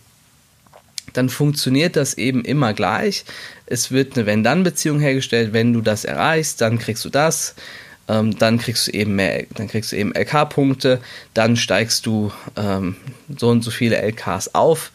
Dann 1.14 1.30
funktioniert 1.30 1.96
das 1.96 2.14
eben 2.16 2.46
immer 2.46 2.74
gleich. 2.74 3.26
Es 3.66 3.92
wird 3.92 4.16
eine 4.16 4.26
Wenn-Dann-Beziehung 4.26 5.00
hergestellt. 5.00 5.54
Wenn 5.54 5.74
du 5.74 5.82
das 5.82 6.06
erreichst, 6.06 6.62
dann 6.62 6.78
kriegst 6.78 7.04
du 7.06 7.10
das. 7.10 7.56
Ähm, 8.08 8.38
dann 8.38 8.58
kriegst 8.58 8.88
du 8.88 8.92
eben 8.92 9.16
mehr, 9.16 9.46
dann 9.56 9.68
kriegst 9.68 9.92
du 9.92 9.96
eben 9.96 10.14
LK-Punkte. 10.14 11.00
Dann 11.34 11.56
steigst 11.56 12.06
du 12.06 12.32
ähm, 12.56 12.96
so 13.38 13.50
und 13.50 13.64
so 13.64 13.72
viele 13.72 13.98
LKs 13.98 14.54
auf 14.56 14.92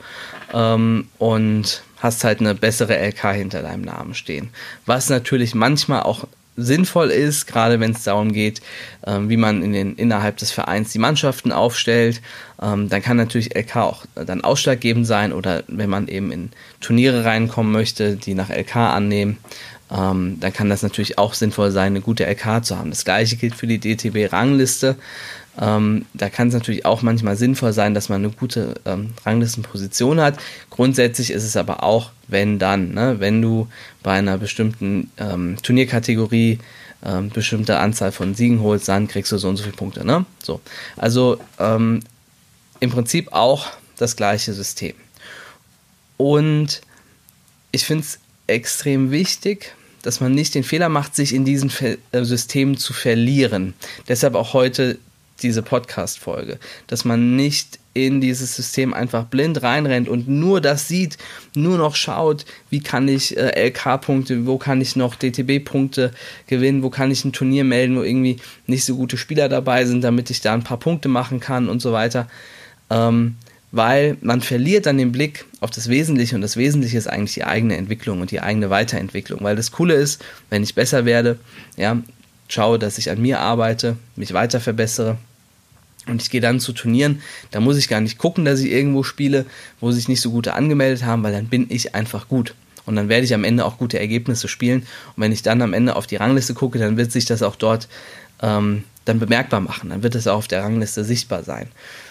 ähm, 0.53 1.09
und 1.19 1.83
hast 1.99 2.25
halt 2.25 2.41
eine 2.41 2.55
bessere 2.55 2.99
LK 2.99 3.33
hinter 3.35 3.63
deinem 3.63 3.83
Namen 3.83 4.15
stehen. 4.15 4.51
Was 4.85 5.09
natürlich 5.09 5.55
manchmal 5.55 6.03
auch 6.03 6.27
sinnvoll 6.57 7.11
ist, 7.11 7.47
gerade 7.47 7.81
wenn 7.81 7.93
es 7.93 8.05
darum 8.05 8.33
geht, 8.33 8.61
ähm, 9.07 9.29
wie 9.29 9.37
man 9.37 9.63
in 9.63 9.73
den, 9.73 9.95
innerhalb 9.97 10.37
des 10.37 10.51
Vereins 10.51 10.93
die 10.93 10.99
Mannschaften 10.99 11.53
aufstellt. 11.53 12.21
Ähm, 12.63 12.89
dann 12.89 13.03
kann 13.03 13.17
natürlich 13.17 13.57
LK 13.57 13.77
auch 13.77 14.05
dann 14.15 14.43
ausschlaggebend 14.43 15.07
sein 15.07 15.33
oder 15.33 15.65
wenn 15.67 15.91
man 15.91 16.09
eben 16.09 16.31
in 16.31 16.51
Turniere 16.81 17.25
reinkommen 17.25 17.73
möchte, 17.73 18.17
die 18.17 18.35
nach 18.35 18.51
LK 18.51 18.77
annehmen, 18.77 19.39
ähm, 19.91 20.39
dann 20.41 20.53
kann 20.53 20.71
das 20.71 20.83
natürlich 20.83 21.19
auch 21.19 21.35
sinnvoll 21.35 21.71
sein, 21.71 21.93
eine 21.93 22.01
gute 22.01 22.25
LK 22.25 22.65
zu 22.65 22.79
haben. 22.79 22.91
Das 22.91 23.05
gleiche 23.05 23.37
gilt 23.37 23.55
für 23.55 23.67
die 23.67 23.79
DTB-Rangliste. 23.79 24.97
Ähm, 25.61 26.05
da 26.15 26.31
kann 26.31 26.49
es 26.49 26.55
natürlich 26.55 26.85
auch 26.85 27.03
manchmal 27.03 27.37
sinnvoll 27.37 27.73
sein, 27.73 27.95
dass 27.95 28.09
man 28.09 28.25
eine 28.25 28.33
gute 28.33 28.75
ähm, 28.85 29.11
Ranglistenposition 29.25 30.21
hat. 30.21 30.39
Grundsätzlich 30.71 31.31
ist 31.31 31.45
es 31.45 31.57
aber 31.57 31.85
auch, 31.85 32.11
wenn 32.29 32.59
dann, 32.59 32.93
ne? 32.93 33.17
wenn 33.21 33.41
du 33.41 33.69
bei 34.03 34.13
einer 34.13 34.39
bestimmten 34.39 35.11
ähm, 35.17 35.57
Turnierkategorie 35.63 36.59
ähm, 37.05 37.31
bestimmte 37.31 37.79
Anzahl 37.79 38.13
von 38.13 38.35
Siegen 38.35 38.61
holst, 38.61 38.89
dann 38.89 39.07
kriegst 39.09 39.31
du 39.31 39.39
so 39.39 39.49
und 39.49 39.57
so 39.57 39.63
viele 39.63 39.77
Punkte. 39.77 40.05
Ne? 40.05 40.25
So. 40.43 40.61
Also 40.97 41.39
ähm, 41.59 42.01
im 42.81 42.91
Prinzip 42.91 43.33
auch 43.33 43.69
das 43.97 44.17
gleiche 44.17 44.53
System. 44.55 44.95
Und 46.17 46.81
ich 47.71 47.85
finde 47.85 48.05
es 48.05 48.19
extrem 48.47 49.11
wichtig, 49.11 49.75
dass 50.03 50.21
man 50.21 50.33
nicht 50.33 50.55
den 50.55 50.65
Fehler 50.65 50.89
macht, 50.89 51.15
sich 51.17 51.35
in 51.35 51.45
diesen 51.45 51.71
äh, 51.81 52.25
Systemen 52.25 52.77
zu 52.77 52.93
verlieren. 52.93 53.75
Deshalb 54.09 54.35
auch 54.35 54.53
heute 54.53 54.99
diese 55.43 55.63
Podcast-Folge, 55.63 56.59
dass 56.87 57.05
man 57.05 57.37
nicht 57.37 57.79
in 57.95 58.21
dieses 58.21 58.57
System 58.57 58.93
einfach 58.93 59.27
blind 59.27 59.63
reinrennt 59.63 60.09
und 60.09 60.29
nur 60.29 60.61
das 60.61 60.89
sieht, 60.89 61.17
nur 61.55 61.79
noch 61.79 61.95
schaut, 61.95 62.45
wie 62.69 62.81
kann 62.81 63.07
ich 63.07 63.37
äh, 63.37 63.69
LK-Punkte, 63.69 64.47
wo 64.47 64.59
kann 64.59 64.81
ich 64.81 64.97
noch 64.97 65.15
DTB-Punkte 65.15 66.13
gewinnen, 66.49 66.83
wo 66.83 66.91
kann 66.91 67.13
ich 67.13 67.25
ein 67.25 67.33
Turnier 67.33 67.63
melden, 67.63 67.97
wo 67.97 68.03
irgendwie 68.03 68.39
nicht 68.67 68.85
so 68.85 68.97
gute 68.97 69.17
Spieler 69.17 69.49
dabei 69.49 69.85
sind, 69.85 70.03
damit 70.03 70.29
ich 70.31 70.41
da 70.41 70.55
ein 70.55 70.65
paar 70.65 70.79
Punkte 70.79 71.09
machen 71.09 71.39
kann 71.39 71.69
und 71.69 71.81
so 71.81 71.93
weiter. 71.93 72.29
Ähm, 72.91 73.37
weil 73.71 74.17
man 74.21 74.41
verliert 74.41 74.87
dann 74.87 74.99
den 74.99 75.11
Blick 75.11 75.47
auf 75.61 75.71
das 75.71 75.89
Wesentliche 75.89 76.37
und 76.37 76.43
das 76.43 76.57
Wesentliche 76.57 76.97
ist 76.97 77.09
eigentlich 77.09 77.35
die 77.35 77.45
eigene 77.45 77.77
Entwicklung 77.77 78.21
und 78.21 78.31
die 78.31 78.41
eigene 78.41 78.71
Weiterentwicklung, 78.71 79.41
weil 79.43 79.57
das 79.57 79.73
Coole 79.73 79.95
ist, 79.95 80.25
wenn 80.49 80.63
ich 80.63 80.77
besser 80.77 81.05
werde, 81.05 81.39
ja, 81.77 82.01
schaue, 82.55 82.79
dass 82.79 82.99
ich 82.99 83.11
an 83.11 83.21
mir 83.21 83.41
arbeite, 83.41 83.97
mich 84.17 84.33
weiter 84.33 84.61
verbessere 84.61 85.19
und 86.07 86.23
ich 86.23 86.31
gehe 86.31 86.41
dann 86.41 86.61
zu 86.61 86.73
Turnieren, 86.73 87.23
da 87.51 87.61
muss 87.61 87.79
ich 87.79 87.89
gar 87.89 88.01
nicht 88.01 88.19
gucken, 88.19 88.45
dass 88.45 88.61
ich 88.61 88.71
irgendwo 88.71 89.03
spiele, 89.03 89.47
wo 89.81 89.91
sich 89.91 90.09
nicht 90.09 90.21
so 90.21 90.31
gute 90.31 90.55
angemeldet 90.55 91.05
haben, 91.05 91.23
weil 91.23 91.33
dann 91.33 91.49
bin 91.49 91.67
ich 91.71 91.95
einfach 91.95 92.29
gut. 92.29 92.55
Und 92.87 92.97
dann 92.97 93.09
werde 93.09 93.25
ich 93.25 93.33
am 93.33 93.45
Ende 93.45 93.65
auch 93.65 93.79
gute 93.79 93.99
Ergebnisse 93.99 94.47
spielen. 94.47 94.81
Und 95.17 95.23
wenn 95.23 95.33
ich 95.33 95.43
dann 95.43 95.63
am 95.63 95.73
Ende 95.73 95.97
auf 95.97 96.07
die 96.07 96.17
Rangliste 96.17 96.53
gucke, 96.53 96.79
dann 96.79 96.99
wird 96.99 97.13
sich 97.13 97.25
das 97.25 97.43
auch 97.43 97.57
dort 97.57 97.89
ähm, 98.43 98.85
dann 99.07 99.19
bemerkbar 99.19 99.61
machen. 99.61 99.89
Dann 99.89 100.03
wird 100.03 100.15
es 100.15 100.27
auch 100.27 100.37
auf 100.37 100.49
der 100.49 100.63
Rangliste 100.63 101.03
sichtbar 101.05 101.43
sein. 101.45 101.69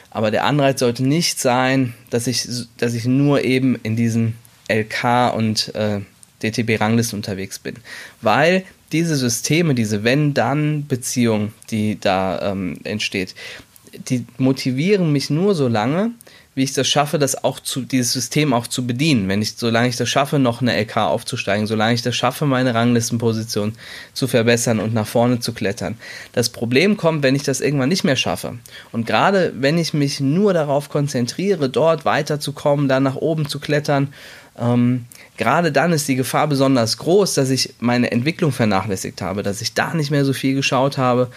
Aber 0.10 0.32
der 0.32 0.46
Anreiz 0.46 0.80
sollte 0.80 1.04
nicht 1.04 1.40
sein, 1.40 1.94
dass 2.10 2.26
ich, 2.26 2.48
dass 2.78 2.96
ich 2.96 3.06
nur 3.06 3.44
eben 3.44 3.76
in 3.84 3.96
diesen 3.96 4.36
LK 4.68 5.36
und 5.36 5.74
äh, 5.76 6.02
DTB-Ranglisten 6.42 7.18
unterwegs 7.18 7.60
bin. 7.60 7.76
Weil 8.22 8.64
diese 8.94 9.16
Systeme, 9.16 9.76
diese 9.76 10.04
Wenn-Dann-Beziehung, 10.04 11.52
die 11.72 12.00
da 12.00 12.52
ähm, 12.52 12.80
entsteht, 12.84 13.36
die 14.08 14.26
motivieren 14.38 15.12
mich 15.12 15.30
nur 15.30 15.56
so 15.56 15.68
lange, 15.68 16.12
wie 16.56 16.64
ich 16.64 16.74
das 16.74 16.88
schaffe, 16.88 17.18
das 17.18 17.44
auch 17.44 17.60
zu, 17.60 17.82
dieses 17.82 18.14
System 18.14 18.54
auch 18.54 18.68
zu 18.68 18.86
bedienen. 18.86 19.28
Wenn 19.28 19.42
ich, 19.42 19.56
solange 19.56 19.88
ich 19.88 19.96
das 19.96 20.10
schaffe, 20.10 20.38
noch 20.38 20.62
eine 20.62 20.80
LK 20.80 20.98
aufzusteigen, 20.98 21.66
solange 21.66 21.96
ich 21.96 22.04
das 22.04 22.16
schaffe, 22.16 22.46
meine 22.46 22.76
Ranglistenposition 22.76 23.74
zu 24.14 24.28
verbessern 24.28 24.80
und 24.80 24.94
nach 24.94 25.08
vorne 25.08 25.40
zu 25.40 25.54
klettern. 25.54 25.98
Das 26.32 26.50
Problem 26.50 26.96
kommt, 26.96 27.24
wenn 27.24 27.36
ich 27.36 27.44
das 27.44 27.60
irgendwann 27.60 27.90
nicht 27.90 28.04
mehr 28.04 28.16
schaffe. 28.16 28.60
Und 28.92 29.08
gerade 29.08 29.54
wenn 29.56 29.80
ich 29.80 29.94
mich 29.94 30.20
nur 30.20 30.54
darauf 30.54 30.90
konzentriere, 30.90 31.70
dort 31.70 32.06
weiterzukommen, 32.06 32.88
dann 32.88 33.04
nach 33.04 33.16
oben 33.16 33.48
zu 33.48 33.60
klettern, 33.60 34.14
ähm, 34.58 35.06
gerade 35.38 35.72
dann 35.72 35.94
ist 35.94 36.08
die 36.08 36.16
Gefahr 36.16 36.48
besonders 36.48 36.98
groß, 36.98 37.34
dass 37.34 37.50
ich 37.50 37.74
meine 37.80 38.12
Entwicklung 38.12 38.52
vernachlässigt 38.52 39.22
habe, 39.22 39.44
dass 39.44 39.62
ich 39.62 39.74
da 39.74 39.94
nicht 39.94 40.12
mehr 40.12 40.26
so 40.26 40.34
viel 40.34 40.56
geschaut 40.56 40.98
habe. 40.98 41.30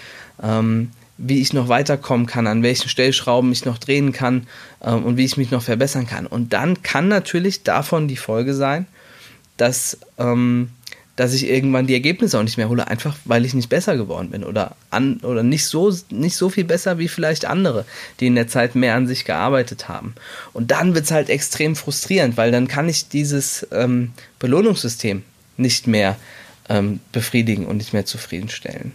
Ähm, 0.43 0.91
wie 1.19 1.41
ich 1.41 1.53
noch 1.53 1.69
weiterkommen 1.69 2.27
kann, 2.27 2.47
an 2.47 2.63
welchen 2.63 2.89
Stellschrauben 2.89 3.51
ich 3.53 3.65
noch 3.65 3.79
drehen 3.79 4.13
kann 4.13 4.47
ähm, 4.83 5.05
und 5.05 5.17
wie 5.17 5.25
ich 5.25 5.37
mich 5.37 5.51
noch 5.51 5.63
verbessern 5.63 6.07
kann. 6.07 6.27
Und 6.27 6.53
dann 6.53 6.83
kann 6.83 7.09
natürlich 7.09 7.63
davon 7.63 8.09
die 8.09 8.17
Folge 8.17 8.55
sein, 8.55 8.87
dass, 9.57 9.99
ähm, 10.19 10.71
dass 11.17 11.33
ich 11.33 11.49
irgendwann 11.49 11.87
die 11.87 11.95
Ergebnisse 11.95 12.39
auch 12.39 12.43
nicht 12.43 12.59
mehr 12.59 12.69
hole, 12.69 12.87
einfach 12.87 13.17
weil 13.25 13.45
ich 13.45 13.55
nicht 13.55 13.71
besser 13.71 13.97
geworden 13.97 14.31
bin 14.31 14.45
oder, 14.45 14.77
an, 14.91 15.19
oder 15.23 15.43
nicht, 15.43 15.65
so, 15.65 15.93
nicht 16.11 16.37
so 16.37 16.51
viel 16.51 16.65
besser 16.65 16.99
wie 16.99 17.09
vielleicht 17.09 17.47
andere, 17.47 17.87
die 18.21 18.27
in 18.27 18.35
der 18.35 18.49
Zeit 18.49 18.75
mehr 18.75 18.95
an 18.95 19.07
sich 19.07 19.25
gearbeitet 19.25 19.89
haben. 19.89 20.15
Und 20.53 20.71
dann 20.71 20.95
wird 20.95 21.07
es 21.07 21.11
halt 21.11 21.31
extrem 21.31 21.75
frustrierend, 21.75 22.37
weil 22.37 22.53
dann 22.53 22.69
kann 22.69 22.89
ich 22.89 23.09
dieses 23.09 23.67
ähm, 23.73 24.13
Belohnungssystem 24.39 25.23
nicht 25.57 25.87
mehr 25.87 26.17
ähm, 26.69 27.01
befriedigen 27.13 27.67
und 27.67 27.79
nicht 27.79 27.95
mehr 27.95 28.05
zufriedenstellen. 28.05 28.93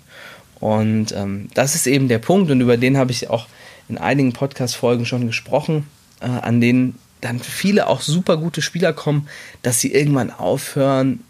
Und 0.60 1.12
ähm, 1.14 1.50
das 1.56 1.74
ist 1.74 1.88
eben 1.88 2.08
der 2.08 2.20
Punkt 2.20 2.52
und 2.52 2.62
über 2.62 2.78
den 2.78 2.98
habe 2.98 3.12
ich 3.12 3.32
auch 3.32 3.48
in 3.90 3.98
einigen 3.98 4.32
Podcast-Folgen 4.32 5.08
schon 5.08 5.26
gesprochen, 5.26 5.88
äh, 6.20 6.28
an 6.28 6.62
denen 6.62 7.00
dann 7.20 7.40
viele 7.40 7.88
auch 7.88 8.02
super 8.02 8.38
gute 8.38 8.62
Spieler 8.62 8.94
kommen, 8.94 9.28
dass 9.64 9.80
sie 9.80 9.92
irgendwann 9.92 10.32
aufhören, 10.32 11.24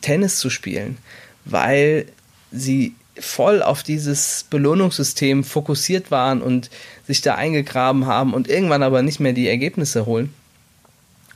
Tennis 0.00 0.38
zu 0.38 0.50
spielen, 0.50 0.98
weil 1.44 2.06
sie 2.50 2.94
voll 3.18 3.62
auf 3.62 3.82
dieses 3.82 4.44
Belohnungssystem 4.48 5.44
fokussiert 5.44 6.10
waren 6.10 6.40
und 6.40 6.70
sich 7.06 7.20
da 7.20 7.34
eingegraben 7.34 8.06
haben 8.06 8.34
und 8.34 8.48
irgendwann 8.48 8.82
aber 8.82 9.02
nicht 9.02 9.20
mehr 9.20 9.32
die 9.32 9.48
Ergebnisse 9.48 10.06
holen. 10.06 10.32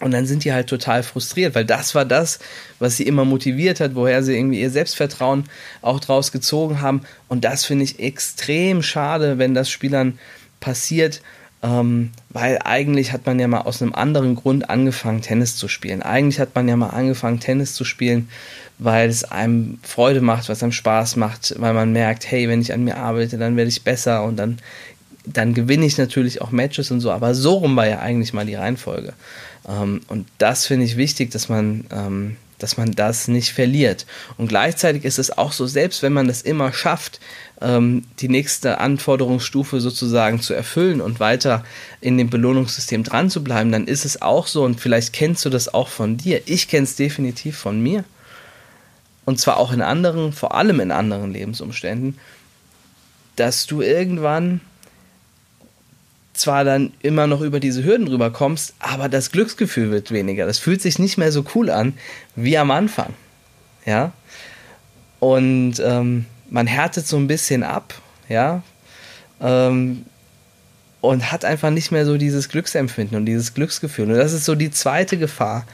Und 0.02 0.11
dann 0.11 0.26
sind 0.26 0.45
die 0.45 0.52
halt 0.52 0.66
total 0.66 1.04
frustriert, 1.04 1.54
weil 1.54 1.64
das 1.64 1.95
war 1.95 2.04
das, 2.04 2.40
was 2.81 2.97
sie 2.97 3.04
immer 3.04 3.25
motiviert 3.25 3.78
hat, 3.78 3.95
woher 3.95 4.25
sie 4.25 4.37
irgendwie 4.37 4.61
ihr 4.61 4.71
Selbstvertrauen 4.71 5.45
auch 5.81 6.00
draus 6.00 6.33
gezogen 6.33 6.81
haben. 6.81 7.02
Und 7.28 7.45
das 7.45 7.64
finde 7.64 7.85
ich 7.85 8.00
extrem 8.00 8.83
schade, 8.83 9.38
wenn 9.38 9.54
das 9.54 9.71
Spielern 9.71 10.19
passiert, 10.59 11.23
ähm, 11.62 12.11
weil 12.31 12.59
eigentlich 12.64 13.12
hat 13.12 13.25
man 13.26 13.38
ja 13.38 13.47
mal 13.47 13.62
aus 13.62 13.81
einem 13.81 13.95
anderen 13.95 14.35
Grund 14.35 14.69
angefangen, 14.69 15.23
Tennis 15.23 15.57
zu 15.57 15.69
spielen. 15.69 16.02
Eigentlich 16.02 16.40
hat 16.40 16.54
man 16.54 16.69
ja 16.69 16.76
mal 16.76 16.88
angefangen, 16.90 17.38
Tennis 17.38 17.75
zu 17.75 17.85
spielen, 17.85 18.28
weil 18.78 19.09
es 19.09 19.23
einem 19.25 19.78
Freude 19.83 20.21
macht, 20.21 20.49
was 20.49 20.62
einem 20.62 20.73
Spaß 20.73 21.16
macht, 21.16 21.54
weil 21.59 21.73
man 21.73 21.92
merkt, 21.92 22.28
hey, 22.28 22.49
wenn 22.49 22.61
ich 22.61 22.73
an 22.73 22.83
mir 22.83 22.97
arbeite, 22.97 23.38
dann 23.38 23.57
werde 23.57 23.69
ich 23.69 23.85
besser 23.85 24.25
und 24.25 24.37
dann, 24.37 24.59
dann 25.25 25.54
gewinne 25.54 25.87
ich 25.87 25.99
natürlich 25.99 26.42
auch 26.42 26.50
Matches 26.50 26.90
und 26.90 27.00
so. 27.00 27.12
Aber 27.12 27.35
so 27.35 27.54
rum 27.54 27.76
war 27.76 27.87
ja 27.87 28.00
eigentlich 28.00 28.33
mal 28.33 28.47
die 28.47 28.57
Reihenfolge. 28.57 29.12
Ähm, 29.69 30.00
und 30.09 30.26
das 30.38 30.66
finde 30.66 30.85
ich 30.85 30.97
wichtig, 30.97 31.31
dass 31.31 31.49
man, 31.49 31.85
ähm, 31.92 32.37
dass 32.62 32.76
man 32.76 32.92
das 32.92 33.28
nicht 33.28 33.52
verliert. 33.52 34.07
Und 34.37 34.49
gleichzeitig 34.49 35.04
ist 35.04 35.19
es 35.19 35.37
auch 35.37 35.52
so, 35.52 35.66
selbst 35.66 36.02
wenn 36.02 36.12
man 36.12 36.28
das 36.28 36.42
immer 36.42 36.73
schafft, 36.73 37.21
ähm, 37.61 38.04
die 38.21 38.28
nächste 38.28 38.78
Anforderungsstufe 38.78 39.81
sozusagen 39.81 40.40
zu 40.40 40.54
erfüllen 40.54 41.00
und 41.00 41.21
weiter 41.21 41.64
in 42.00 42.19
dem 42.19 42.31
Belohnungssystem 42.31 43.04
dran 43.04 43.31
zu 43.31 43.42
bleiben, 43.42 43.73
dann 43.73 43.87
ist 43.87 44.04
es 44.04 44.23
auch 44.23 44.47
so, 44.47 44.64
und 44.64 44.81
vielleicht 44.81 45.12
kennst 45.12 45.45
du 45.45 45.50
das 45.50 45.73
auch 45.73 45.88
von 45.88 46.16
dir. 46.16 46.42
Ich 46.47 46.69
kenne 46.69 46.85
es 46.85 46.97
definitiv 46.97 47.57
von 47.57 47.81
mir. 47.81 48.04
Und 49.25 49.38
zwar 49.38 49.57
auch 49.57 49.73
in 49.73 49.83
anderen, 49.83 50.33
vor 50.33 50.54
allem 50.54 50.81
in 50.81 50.90
anderen 50.90 51.33
Lebensumständen, 51.33 52.19
dass 53.37 53.66
du 53.66 53.83
irgendwann 53.83 54.61
zwar 56.42 56.64
dann 56.64 56.92
immer 57.00 57.26
noch 57.28 57.40
über 57.40 57.61
diese 57.61 57.84
Hürden 57.84 58.06
drüber 58.06 58.32
kommst, 58.32 58.75
aber 58.80 59.08
das 59.08 59.30
Glücksgefühl 59.30 59.90
wird 59.92 60.11
weniger. 60.11 60.44
Das 60.44 60.58
fühlt 60.58 60.82
sich 60.82 60.99
nicht 60.99 61.16
mehr 61.16 61.30
so 61.30 61.44
cool 61.54 61.70
an 61.70 61.94
wie 62.34 62.58
am 62.58 62.70
Anfang. 62.72 63.14
Ja. 63.87 64.12
Und 65.20 65.75
ähm, 65.78 66.26
man 66.50 66.66
härtet 66.66 67.06
so 67.06 67.16
ein 67.16 67.28
bisschen 67.28 67.62
ab, 67.62 67.94
ja. 68.28 68.62
Ähm, 69.40 70.04
und 71.00 71.30
hat 71.30 71.44
einfach 71.44 71.70
nicht 71.70 71.92
mehr 71.92 72.04
so 72.04 72.16
dieses 72.16 72.49
Glücksempfinden 72.49 73.16
und 73.16 73.26
dieses 73.26 73.54
Glücksgefühl. 73.54 74.11
Und 74.11 74.16
das 74.16 74.32
ist 74.32 74.44
so 74.44 74.56
die 74.56 74.70
zweite 74.70 75.18
Gefahr, 75.18 75.64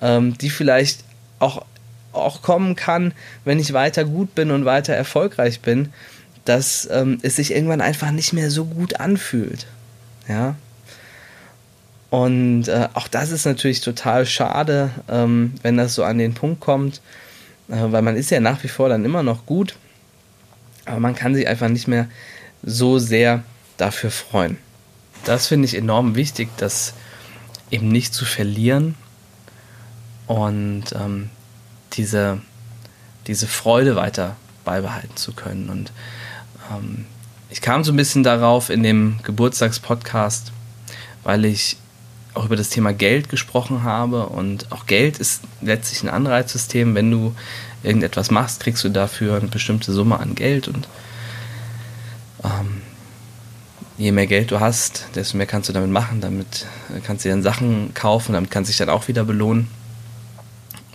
ähm, 0.00 0.36
die 0.38 0.50
vielleicht 0.50 1.04
auch, 1.38 1.64
auch 2.12 2.40
kommen 2.40 2.74
kann, 2.74 3.12
wenn 3.44 3.58
ich 3.58 3.74
weiter 3.74 4.04
gut 4.04 4.34
bin 4.34 4.50
und 4.50 4.64
weiter 4.64 4.94
erfolgreich 4.94 5.60
bin, 5.60 5.92
dass 6.46 6.88
ähm, 6.90 7.18
es 7.22 7.36
sich 7.36 7.54
irgendwann 7.54 7.80
einfach 7.82 8.10
nicht 8.12 8.32
mehr 8.32 8.50
so 8.50 8.64
gut 8.64 8.98
anfühlt. 8.98 9.66
Ja. 10.28 10.56
Und 12.10 12.68
äh, 12.68 12.88
auch 12.94 13.08
das 13.08 13.30
ist 13.30 13.46
natürlich 13.46 13.80
total 13.80 14.26
schade, 14.26 14.90
ähm, 15.08 15.54
wenn 15.62 15.76
das 15.76 15.94
so 15.94 16.04
an 16.04 16.18
den 16.18 16.34
Punkt 16.34 16.60
kommt, 16.60 17.00
äh, 17.68 17.76
weil 17.78 18.02
man 18.02 18.16
ist 18.16 18.30
ja 18.30 18.40
nach 18.40 18.62
wie 18.62 18.68
vor 18.68 18.88
dann 18.88 19.04
immer 19.04 19.22
noch 19.22 19.44
gut, 19.44 19.76
aber 20.84 21.00
man 21.00 21.14
kann 21.14 21.34
sich 21.34 21.48
einfach 21.48 21.68
nicht 21.68 21.88
mehr 21.88 22.06
so 22.62 22.98
sehr 22.98 23.42
dafür 23.76 24.10
freuen. 24.10 24.56
Das 25.24 25.48
finde 25.48 25.66
ich 25.66 25.76
enorm 25.76 26.14
wichtig, 26.14 26.48
das 26.56 26.94
eben 27.70 27.88
nicht 27.88 28.14
zu 28.14 28.24
verlieren 28.24 28.94
und 30.26 30.84
ähm, 30.94 31.30
diese, 31.94 32.40
diese 33.26 33.46
Freude 33.46 33.96
weiter 33.96 34.36
beibehalten 34.64 35.16
zu 35.16 35.32
können. 35.32 35.68
Und 35.68 35.92
ähm, 36.70 37.06
ich 37.50 37.60
kam 37.60 37.84
so 37.84 37.92
ein 37.92 37.96
bisschen 37.96 38.22
darauf 38.22 38.70
in 38.70 38.82
dem 38.82 39.18
Geburtstagspodcast, 39.22 40.52
weil 41.22 41.44
ich 41.44 41.76
auch 42.34 42.44
über 42.44 42.56
das 42.56 42.68
Thema 42.68 42.92
Geld 42.92 43.28
gesprochen 43.28 43.82
habe 43.82 44.26
und 44.26 44.70
auch 44.70 44.86
Geld 44.86 45.18
ist 45.18 45.42
letztlich 45.62 46.02
ein 46.02 46.10
Anreizsystem. 46.10 46.94
Wenn 46.94 47.10
du 47.10 47.34
irgendetwas 47.82 48.30
machst, 48.30 48.60
kriegst 48.60 48.84
du 48.84 48.90
dafür 48.90 49.36
eine 49.36 49.48
bestimmte 49.48 49.92
Summe 49.92 50.20
an 50.20 50.34
Geld 50.34 50.68
und 50.68 50.86
ähm, 52.44 52.82
je 53.96 54.12
mehr 54.12 54.26
Geld 54.26 54.50
du 54.50 54.60
hast, 54.60 55.06
desto 55.14 55.36
mehr 55.36 55.46
kannst 55.46 55.68
du 55.68 55.72
damit 55.72 55.90
machen. 55.90 56.20
Damit 56.20 56.66
kannst 57.04 57.24
du 57.24 57.28
dann 57.28 57.42
Sachen 57.42 57.94
kaufen, 57.94 58.32
damit 58.34 58.50
kannst 58.50 58.68
du 58.68 58.72
dich 58.72 58.78
dann 58.78 58.90
auch 58.90 59.08
wieder 59.08 59.24
belohnen. 59.24 59.68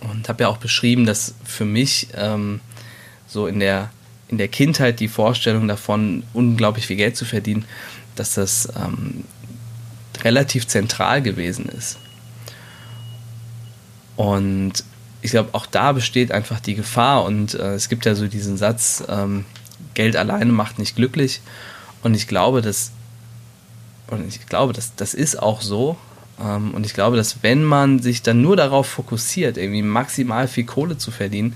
Und 0.00 0.28
habe 0.28 0.44
ja 0.44 0.48
auch 0.48 0.56
beschrieben, 0.56 1.06
dass 1.06 1.34
für 1.44 1.64
mich 1.64 2.08
ähm, 2.14 2.60
so 3.26 3.46
in 3.46 3.60
der, 3.60 3.90
in 4.32 4.38
der 4.38 4.48
Kindheit 4.48 4.98
die 4.98 5.08
Vorstellung 5.08 5.68
davon, 5.68 6.22
unglaublich 6.32 6.86
viel 6.86 6.96
Geld 6.96 7.18
zu 7.18 7.26
verdienen, 7.26 7.66
dass 8.16 8.34
das 8.34 8.66
ähm, 8.74 9.24
relativ 10.24 10.66
zentral 10.66 11.20
gewesen 11.20 11.66
ist. 11.66 11.98
Und 14.16 14.84
ich 15.20 15.32
glaube, 15.32 15.50
auch 15.52 15.66
da 15.66 15.92
besteht 15.92 16.32
einfach 16.32 16.60
die 16.60 16.74
Gefahr. 16.74 17.24
Und 17.24 17.52
äh, 17.54 17.74
es 17.74 17.90
gibt 17.90 18.06
ja 18.06 18.14
so 18.14 18.26
diesen 18.26 18.56
Satz, 18.56 19.04
ähm, 19.06 19.44
Geld 19.92 20.16
alleine 20.16 20.50
macht 20.50 20.78
nicht 20.78 20.96
glücklich. 20.96 21.42
Und 22.02 22.14
ich 22.14 22.26
glaube, 22.26 22.62
dass, 22.62 22.90
und 24.06 24.26
ich 24.26 24.46
glaube, 24.46 24.72
dass 24.72 24.94
das 24.96 25.12
ist 25.12 25.38
auch 25.38 25.60
so. 25.60 25.98
Ähm, 26.42 26.72
und 26.74 26.86
ich 26.86 26.94
glaube, 26.94 27.16
dass 27.16 27.42
wenn 27.42 27.64
man 27.64 28.00
sich 28.00 28.22
dann 28.22 28.42
nur 28.42 28.56
darauf 28.56 28.86
fokussiert, 28.86 29.56
irgendwie 29.56 29.82
maximal 29.82 30.48
viel 30.48 30.64
Kohle 30.64 30.98
zu 30.98 31.10
verdienen, 31.10 31.54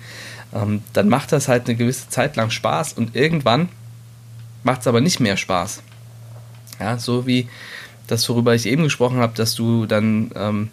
ähm, 0.54 0.82
dann 0.92 1.08
macht 1.08 1.32
das 1.32 1.48
halt 1.48 1.66
eine 1.66 1.76
gewisse 1.76 2.08
Zeit 2.08 2.36
lang 2.36 2.50
Spaß 2.50 2.94
und 2.94 3.16
irgendwann 3.16 3.68
macht 4.62 4.82
es 4.82 4.86
aber 4.86 5.00
nicht 5.00 5.20
mehr 5.20 5.36
Spaß. 5.36 5.82
Ja, 6.80 6.98
so 6.98 7.26
wie 7.26 7.48
das, 8.06 8.28
worüber 8.28 8.54
ich 8.54 8.66
eben 8.66 8.84
gesprochen 8.84 9.18
habe, 9.18 9.34
dass 9.36 9.54
du 9.54 9.86
dann 9.86 10.30
ähm, 10.34 10.70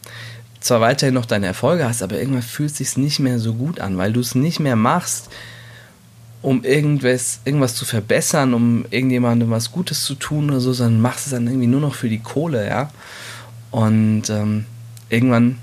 zwar 0.60 0.82
weiterhin 0.82 1.13
noch 1.13 1.25
deine 1.25 1.48
Erfolge 1.48 1.86
hast, 1.86 2.03
aber 2.03 2.17
irgendwann 2.17 2.41
fühlt 2.41 2.72
es 2.72 2.77
sich 2.77 2.98
nicht 2.98 3.20
mehr 3.20 3.39
so 3.39 3.53
gut 3.53 3.79
an, 3.79 3.98
weil 3.98 4.13
du 4.13 4.20
es 4.20 4.36
nicht 4.36 4.60
mehr 4.60 4.75
machst, 4.75 5.29
um 6.41 6.63
irgendwas, 6.63 7.39
irgendwas 7.46 7.75
zu 7.75 7.86
verbessern, 7.86 8.53
um 8.53 8.86
irgendjemandem 8.89 9.50
was 9.50 9.72
Gutes 9.72 10.03
zu 10.03 10.15
tun 10.15 10.50
oder 10.50 10.60
so, 10.60 10.74
sondern 10.74 11.01
machst 11.01 11.25
es 11.25 11.32
dann 11.32 11.48
irgendwie 11.48 11.67
nur 11.67 11.82
noch 11.82 11.96
für 11.96 12.10
die 12.10 12.20
Kohle, 12.20 12.67
ja. 12.67 12.91
Und 13.74 14.30
ähm, 14.30 14.68
irgendwann 15.10 15.58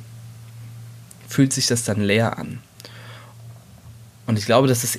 fühlt 1.28 1.52
sich 1.52 1.68
das 1.68 1.84
dann 1.84 2.00
leer 2.00 2.38
an. 2.38 2.58
Und 4.26 4.36
ich 4.36 4.46
glaube, 4.46 4.66
dass 4.66 4.82
es 4.82 4.98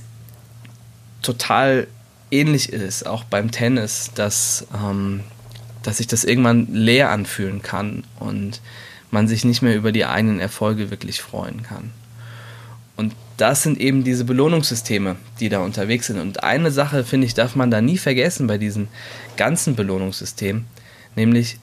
total 1.21 1.87
ähnlich 2.31 2.71
ist, 2.71 3.05
auch 3.05 3.25
beim 3.25 3.51
Tennis, 3.51 4.11
dass, 4.15 4.65
ähm, 4.73 5.25
dass 5.83 5.97
sich 5.97 6.07
das 6.07 6.23
irgendwann 6.23 6.73
leer 6.73 7.09
anfühlen 7.11 7.61
kann 7.61 8.05
und 8.17 8.61
man 9.11 9.27
sich 9.27 9.43
nicht 9.43 9.61
mehr 9.61 9.75
über 9.75 9.91
die 9.91 10.05
eigenen 10.05 10.39
Erfolge 10.39 10.89
wirklich 10.89 11.21
freuen 11.21 11.63
kann. 11.63 11.91
Und 12.95 13.13
das 13.35 13.61
sind 13.61 13.77
eben 13.77 14.05
diese 14.05 14.23
Belohnungssysteme, 14.23 15.17
die 15.41 15.49
da 15.49 15.59
unterwegs 15.59 16.07
sind. 16.07 16.17
Und 16.17 16.45
eine 16.45 16.71
Sache, 16.71 17.03
finde 17.03 17.27
ich, 17.27 17.33
darf 17.33 17.57
man 17.57 17.71
da 17.71 17.81
nie 17.81 17.97
vergessen 17.97 18.47
bei 18.47 18.57
diesen 18.57 18.87
ganzen 19.35 19.75
Belohnungssystemen, 19.75 20.63
nämlich, 21.17 21.59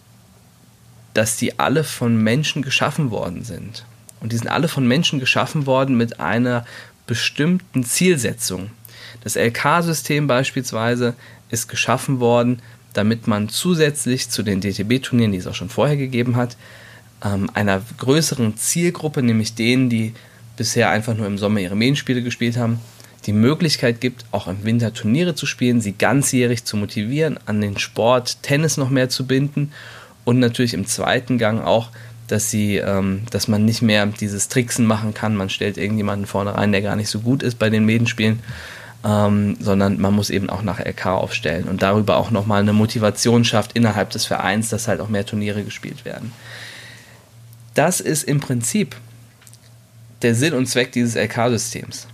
dass 1.18 1.36
die 1.36 1.58
alle 1.58 1.82
von 1.82 2.16
Menschen 2.22 2.62
geschaffen 2.62 3.10
worden 3.10 3.42
sind. 3.42 3.84
Und 4.20 4.30
die 4.30 4.36
sind 4.36 4.46
alle 4.46 4.68
von 4.68 4.86
Menschen 4.86 5.18
geschaffen 5.18 5.66
worden 5.66 5.96
mit 5.96 6.20
einer 6.20 6.64
bestimmten 7.08 7.82
Zielsetzung. 7.82 8.70
Das 9.24 9.34
LK-System 9.34 10.28
beispielsweise 10.28 11.14
ist 11.50 11.66
geschaffen 11.66 12.20
worden, 12.20 12.62
damit 12.92 13.26
man 13.26 13.48
zusätzlich 13.48 14.28
zu 14.28 14.44
den 14.44 14.60
DTB-Turnieren, 14.60 15.32
die 15.32 15.38
es 15.38 15.48
auch 15.48 15.56
schon 15.56 15.70
vorher 15.70 15.96
gegeben 15.96 16.36
hat, 16.36 16.56
ähm, 17.24 17.50
einer 17.52 17.82
größeren 17.96 18.56
Zielgruppe, 18.56 19.20
nämlich 19.20 19.56
denen, 19.56 19.90
die 19.90 20.14
bisher 20.56 20.88
einfach 20.90 21.16
nur 21.16 21.26
im 21.26 21.36
Sommer 21.36 21.58
ihre 21.58 21.74
Medienspiele 21.74 22.22
gespielt 22.22 22.56
haben, 22.56 22.78
die 23.26 23.32
Möglichkeit 23.32 24.00
gibt, 24.00 24.24
auch 24.30 24.46
im 24.46 24.62
Winter 24.62 24.94
Turniere 24.94 25.34
zu 25.34 25.46
spielen, 25.46 25.80
sie 25.80 25.94
ganzjährig 25.98 26.62
zu 26.62 26.76
motivieren, 26.76 27.40
an 27.44 27.60
den 27.60 27.76
Sport 27.76 28.40
Tennis 28.44 28.76
noch 28.76 28.88
mehr 28.88 29.08
zu 29.08 29.26
binden 29.26 29.72
und 30.28 30.38
natürlich 30.38 30.74
im 30.74 30.86
zweiten 30.86 31.38
Gang 31.38 31.64
auch, 31.64 31.90
dass 32.26 32.50
sie, 32.50 32.76
ähm, 32.76 33.22
dass 33.30 33.48
man 33.48 33.64
nicht 33.64 33.82
mehr 33.82 34.06
dieses 34.06 34.48
Tricksen 34.48 34.84
machen 34.84 35.14
kann, 35.14 35.34
man 35.34 35.48
stellt 35.48 35.78
irgendjemanden 35.78 36.26
vorne 36.26 36.54
rein, 36.54 36.72
der 36.72 36.82
gar 36.82 36.96
nicht 36.96 37.08
so 37.08 37.20
gut 37.20 37.42
ist 37.42 37.58
bei 37.58 37.70
den 37.70 37.84
Medienspielen, 37.84 38.40
ähm, 39.04 39.56
sondern 39.60 40.00
man 40.00 40.14
muss 40.14 40.30
eben 40.30 40.50
auch 40.50 40.62
nach 40.62 40.78
LK 40.78 41.06
aufstellen 41.06 41.64
und 41.64 41.82
darüber 41.82 42.16
auch 42.18 42.30
nochmal 42.30 42.60
eine 42.60 42.72
Motivation 42.72 43.44
schafft 43.44 43.72
innerhalb 43.72 44.10
des 44.10 44.26
Vereins, 44.26 44.68
dass 44.68 44.88
halt 44.88 45.00
auch 45.00 45.08
mehr 45.08 45.24
Turniere 45.24 45.64
gespielt 45.64 46.04
werden 46.04 46.32
das 47.78 48.00
ist 48.00 48.24
im 48.24 48.40
Prinzip 48.40 48.96
der 50.22 50.34
Sinn 50.34 50.52
und 50.52 50.66
Zweck 50.66 50.90
dieses 50.90 51.14
LK-Systems. 51.14 52.08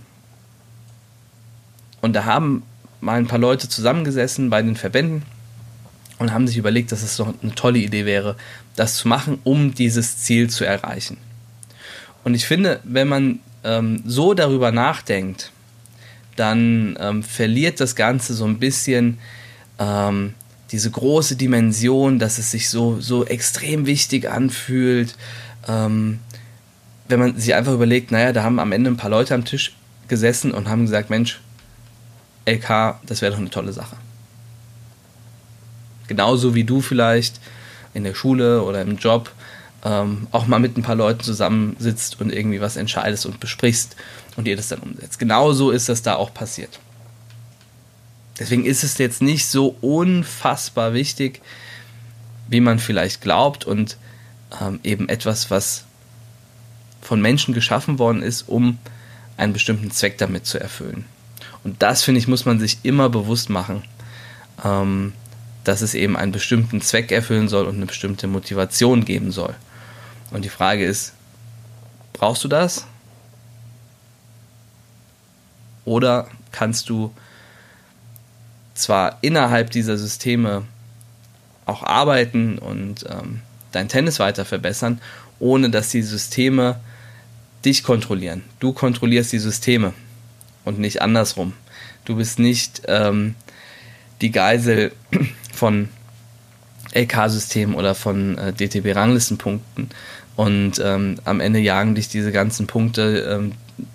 Und 2.01 2.13
da 2.13 2.25
haben 2.25 2.61
mal 3.01 3.17
ein 3.17 3.25
paar 3.25 3.39
Leute 3.39 3.67
zusammengesessen 3.67 4.51
bei 4.51 4.61
den 4.61 4.75
Verbänden 4.75 5.23
und 6.19 6.33
haben 6.33 6.47
sich 6.47 6.57
überlegt, 6.57 6.91
dass 6.91 7.03
es 7.03 7.17
doch 7.17 7.33
eine 7.41 7.55
tolle 7.55 7.79
Idee 7.79 8.05
wäre, 8.05 8.35
das 8.75 8.95
zu 8.95 9.07
machen, 9.07 9.39
um 9.43 9.73
dieses 9.73 10.19
Ziel 10.19 10.49
zu 10.49 10.65
erreichen. 10.65 11.17
Und 12.23 12.33
ich 12.33 12.45
finde, 12.45 12.79
wenn 12.83 13.07
man 13.07 13.39
ähm, 13.63 14.01
so 14.05 14.33
darüber 14.33 14.71
nachdenkt, 14.71 15.51
dann 16.35 16.97
ähm, 16.99 17.23
verliert 17.23 17.79
das 17.79 17.95
Ganze 17.95 18.33
so 18.33 18.45
ein 18.45 18.59
bisschen 18.59 19.19
ähm, 19.79 20.33
diese 20.71 20.89
große 20.89 21.35
Dimension, 21.35 22.19
dass 22.19 22.37
es 22.37 22.51
sich 22.51 22.69
so, 22.69 22.99
so 22.99 23.25
extrem 23.25 23.85
wichtig 23.85 24.29
anfühlt, 24.29 25.15
ähm, 25.67 26.19
wenn 27.07 27.19
man 27.19 27.37
sich 27.37 27.53
einfach 27.53 27.73
überlegt, 27.73 28.11
naja, 28.11 28.33
da 28.33 28.43
haben 28.43 28.59
am 28.59 28.71
Ende 28.71 28.89
ein 28.89 28.97
paar 28.97 29.11
Leute 29.11 29.35
am 29.35 29.45
Tisch 29.45 29.75
gesessen 30.07 30.51
und 30.51 30.67
haben 30.67 30.81
gesagt, 30.81 31.09
Mensch, 31.09 31.39
LK, 32.45 32.99
das 33.05 33.21
wäre 33.21 33.31
doch 33.31 33.39
eine 33.39 33.49
tolle 33.49 33.73
Sache. 33.73 33.95
Genauso 36.07 36.55
wie 36.55 36.63
du 36.63 36.81
vielleicht 36.81 37.39
in 37.93 38.03
der 38.03 38.13
Schule 38.13 38.63
oder 38.63 38.81
im 38.81 38.97
Job 38.97 39.31
ähm, 39.83 40.27
auch 40.31 40.47
mal 40.47 40.59
mit 40.59 40.77
ein 40.77 40.83
paar 40.83 40.95
Leuten 40.95 41.21
zusammensitzt 41.21 42.19
und 42.19 42.33
irgendwie 42.33 42.61
was 42.61 42.75
entscheidest 42.75 43.25
und 43.25 43.39
besprichst 43.39 43.95
und 44.35 44.47
ihr 44.47 44.55
das 44.55 44.67
dann 44.67 44.79
umsetzt. 44.79 45.19
Genauso 45.19 45.71
ist 45.71 45.89
das 45.89 46.01
da 46.01 46.15
auch 46.15 46.33
passiert. 46.33 46.79
Deswegen 48.37 48.65
ist 48.65 48.83
es 48.83 48.97
jetzt 48.97 49.21
nicht 49.21 49.45
so 49.47 49.77
unfassbar 49.81 50.93
wichtig, 50.93 51.41
wie 52.49 52.59
man 52.59 52.79
vielleicht 52.79 53.21
glaubt 53.21 53.65
und 53.65 53.97
ähm, 54.59 54.79
eben 54.83 55.07
etwas, 55.07 55.49
was 55.51 55.85
von 57.01 57.21
Menschen 57.21 57.53
geschaffen 57.53 57.99
worden 57.99 58.23
ist, 58.23 58.49
um 58.49 58.77
einen 59.37 59.53
bestimmten 59.53 59.91
Zweck 59.91 60.17
damit 60.17 60.45
zu 60.45 60.59
erfüllen. 60.59 61.05
Und 61.63 61.81
das, 61.81 62.03
finde 62.03 62.19
ich, 62.19 62.27
muss 62.27 62.45
man 62.45 62.59
sich 62.59 62.79
immer 62.83 63.09
bewusst 63.09 63.49
machen, 63.49 63.83
ähm, 64.63 65.13
dass 65.65 65.81
es 65.81 65.93
eben 65.93 66.15
einen 66.15 66.31
bestimmten 66.31 66.81
Zweck 66.81 67.11
erfüllen 67.11 67.49
soll 67.49 67.65
und 67.65 67.75
eine 67.75 67.85
bestimmte 67.85 68.27
Motivation 68.27 69.03
geben 69.03 69.31
soll. 69.31 69.55
Und 70.31 70.45
die 70.45 70.49
Frage 70.49 70.85
ist, 70.85 71.13
brauchst 72.13 72.43
du 72.43 72.47
das? 72.47 72.85
Oder 75.83 76.27
kannst 76.51 76.89
du 76.89 77.13
zwar 78.73 79.17
innerhalb 79.21 79.71
dieser 79.71 79.97
Systeme 79.97 80.63
auch 81.65 81.83
arbeiten 81.83 82.57
und 82.57 83.05
ähm, 83.09 83.41
dein 83.71 83.89
Tennis 83.89 84.19
weiter 84.19 84.45
verbessern, 84.45 85.01
ohne 85.39 85.69
dass 85.69 85.89
die 85.89 86.01
Systeme 86.01 86.79
dich 87.63 87.83
kontrollieren. 87.83 88.43
Du 88.59 88.73
kontrollierst 88.73 89.31
die 89.31 89.39
Systeme 89.39 89.93
und 90.63 90.79
nicht 90.79 91.01
andersrum. 91.01 91.53
Du 92.05 92.15
bist 92.15 92.37
nicht 92.37 92.83
ähm, 92.87 93.35
die 94.21 94.31
Geisel 94.31 94.91
von 95.55 95.89
LK-Systemen 96.93 97.75
oder 97.75 97.95
von 97.95 98.37
äh, 98.37 98.53
DTB-Ranglistenpunkten 98.53 99.89
und 100.35 100.81
ähm, 100.83 101.17
am 101.25 101.39
Ende 101.39 101.59
jagen 101.59 101.95
dich 101.95 102.07
diese 102.09 102.31
ganzen 102.31 102.67
Punkte 102.67 103.19
ähm, 103.29 103.53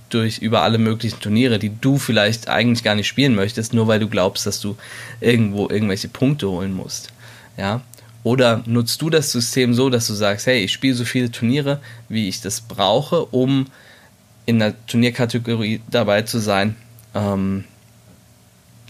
durch 0.08 0.38
über 0.38 0.62
alle 0.62 0.78
möglichen 0.78 1.20
Turniere, 1.20 1.58
die 1.58 1.72
du 1.80 1.98
vielleicht 1.98 2.48
eigentlich 2.48 2.82
gar 2.82 2.94
nicht 2.94 3.06
spielen 3.06 3.34
möchtest, 3.34 3.72
nur 3.72 3.86
weil 3.86 4.00
du 4.00 4.08
glaubst, 4.08 4.46
dass 4.46 4.60
du 4.60 4.76
irgendwo 5.20 5.68
irgendwelche 5.68 6.08
Punkte 6.08 6.48
holen 6.48 6.72
musst. 6.72 7.12
Ja, 7.56 7.82
oder 8.22 8.62
nutzt 8.66 9.00
du 9.02 9.10
das 9.10 9.32
System 9.32 9.74
so, 9.74 9.88
dass 9.88 10.06
du 10.06 10.14
sagst, 10.14 10.46
hey, 10.46 10.62
ich 10.62 10.72
spiele 10.72 10.94
so 10.94 11.04
viele 11.04 11.30
Turniere, 11.30 11.80
wie 12.08 12.28
ich 12.28 12.40
das 12.40 12.60
brauche, 12.60 13.24
um 13.26 13.66
in 14.46 14.58
der 14.58 14.74
Turnierkategorie 14.86 15.80
dabei 15.90 16.22
zu 16.22 16.38
sein, 16.38 16.76
ähm, 17.14 17.64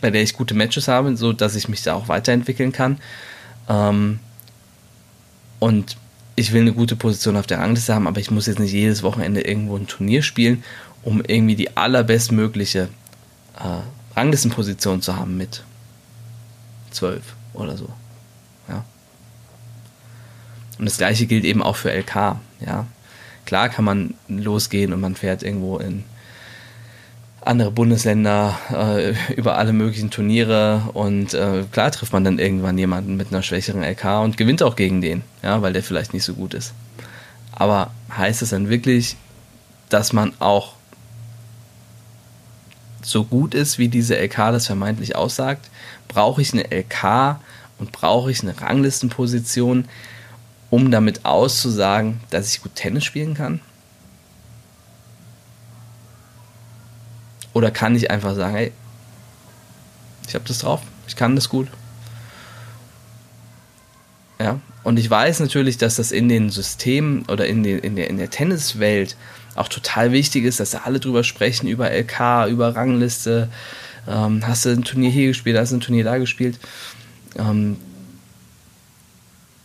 bei 0.01 0.11
der 0.11 0.23
ich 0.23 0.35
gute 0.35 0.55
Matches 0.55 0.89
habe, 0.89 1.17
so 1.17 1.33
dass 1.33 1.55
ich 1.55 1.69
mich 1.69 1.83
da 1.83 1.95
auch 1.95 2.09
weiterentwickeln 2.09 2.73
kann. 2.73 2.99
Ähm, 3.69 4.21
und 5.59 5.97
ich 6.37 6.53
will 6.53 6.63
eine 6.63 6.73
gute 6.73 6.97
Position 6.97 7.37
auf 7.37 7.47
der 7.47 7.59
Rangliste 7.59 7.95
haben, 7.95 8.07
aber 8.07 8.21
ich 8.21 8.31
muss 8.31 8.47
jetzt 8.47 8.59
nicht 8.59 8.73
jedes 8.73 9.03
Wochenende 9.03 9.43
irgendwo 9.43 9.77
ein 9.77 9.87
Turnier 9.87 10.23
spielen, 10.23 10.65
um 11.03 11.23
irgendwie 11.27 11.57
die 11.57 11.77
allerbestmögliche 11.77 12.89
äh, 13.59 14.17
Ranglistenposition 14.17 15.03
zu 15.03 15.17
haben 15.17 15.37
mit 15.37 15.63
12 16.93 17.23
oder 17.55 17.77
so. 17.77 17.89
Und 20.81 20.87
das 20.87 20.97
gleiche 20.97 21.27
gilt 21.27 21.45
eben 21.45 21.63
auch 21.63 21.77
für 21.77 21.93
LK. 21.93 22.37
Ja. 22.65 22.87
Klar 23.45 23.69
kann 23.69 23.85
man 23.85 24.15
losgehen 24.29 24.95
und 24.95 25.01
man 25.01 25.15
fährt 25.15 25.43
irgendwo 25.43 25.77
in 25.77 26.05
andere 27.42 27.70
Bundesländer, 27.70 28.59
äh, 28.72 29.14
über 29.35 29.57
alle 29.57 29.72
möglichen 29.72 30.11
Turniere 30.11 30.83
und 30.92 31.33
äh, 31.35 31.64
klar 31.70 31.90
trifft 31.90 32.12
man 32.12 32.24
dann 32.24 32.38
irgendwann 32.38 32.76
jemanden 32.76 33.16
mit 33.16 33.29
einer 33.29 33.42
schwächeren 33.42 33.83
LK 33.83 34.22
und 34.22 34.37
gewinnt 34.37 34.62
auch 34.62 34.76
gegen 34.76 35.00
den, 35.00 35.22
ja, 35.42 35.62
weil 35.62 35.72
der 35.72 35.83
vielleicht 35.83 36.12
nicht 36.12 36.24
so 36.24 36.35
gut 36.35 36.55
ist. 36.55 36.74
Aber 37.53 37.90
heißt 38.16 38.42
es 38.42 38.50
dann 38.50 38.68
wirklich, 38.68 39.16
dass 39.88 40.12
man 40.12 40.33
auch 40.38 40.74
so 43.03 43.24
gut 43.24 43.55
ist, 43.55 43.79
wie 43.79 43.88
diese 43.88 44.16
LK 44.16 44.53
das 44.53 44.66
vermeintlich 44.66 45.16
aussagt? 45.16 45.70
Brauche 46.09 46.42
ich 46.42 46.53
eine 46.53 46.70
LK 46.70 47.40
und 47.79 47.92
brauche 47.92 48.31
ich 48.31 48.42
eine 48.42 48.61
Ranglistenposition, 48.61 49.87
um 50.68 50.90
damit 50.90 51.24
auszusagen, 51.24 52.20
dass 52.31 52.53
ich 52.53 52.62
gut 52.62 52.74
Tennis 52.74 53.05
spielen 53.05 53.35
kann? 53.35 53.61
Oder 57.53 57.71
kann 57.71 57.95
ich 57.97 58.11
einfach 58.11 58.35
sagen, 58.35 58.55
hey, 58.55 58.73
ich 60.29 60.35
habe 60.35 60.45
das 60.47 60.59
drauf, 60.59 60.83
ich 61.09 61.17
kann 61.17 61.35
das 61.35 61.49
gut. 61.49 61.69
Ja, 64.39 64.61
und 64.85 64.99
ich 64.99 65.11
weiß 65.11 65.41
natürlich, 65.41 65.77
dass 65.77 65.97
das 65.97 66.13
in 66.13 66.29
den 66.29 66.51
Systemen 66.51 67.27
oder 67.29 67.47
in, 67.47 67.63
den, 67.63 67.81
in, 67.81 67.97
der, 67.97 68.09
in 68.09 68.17
der 68.17 68.31
Tenniswelt 68.31 69.17
auch 69.55 69.69
total 69.69 70.13
wichtig 70.13 70.45
ist, 70.45 70.61
dass 70.61 70.71
da 70.71 70.83
alle 70.85 71.01
drüber 71.01 71.25
sprechen, 71.25 71.69
über 71.69 71.91
LK, 71.91 72.49
über 72.49 72.75
Rangliste. 72.75 73.49
Ähm, 74.09 74.47
hast 74.47 74.65
du 74.65 74.71
ein 74.71 74.85
Turnier 74.85 75.11
hier 75.11 75.29
gespielt, 75.29 75.59
hast 75.59 75.73
du 75.73 75.77
ein 75.77 75.81
Turnier 75.81 76.05
da 76.05 76.17
gespielt. 76.17 76.59
Ähm, 77.37 77.77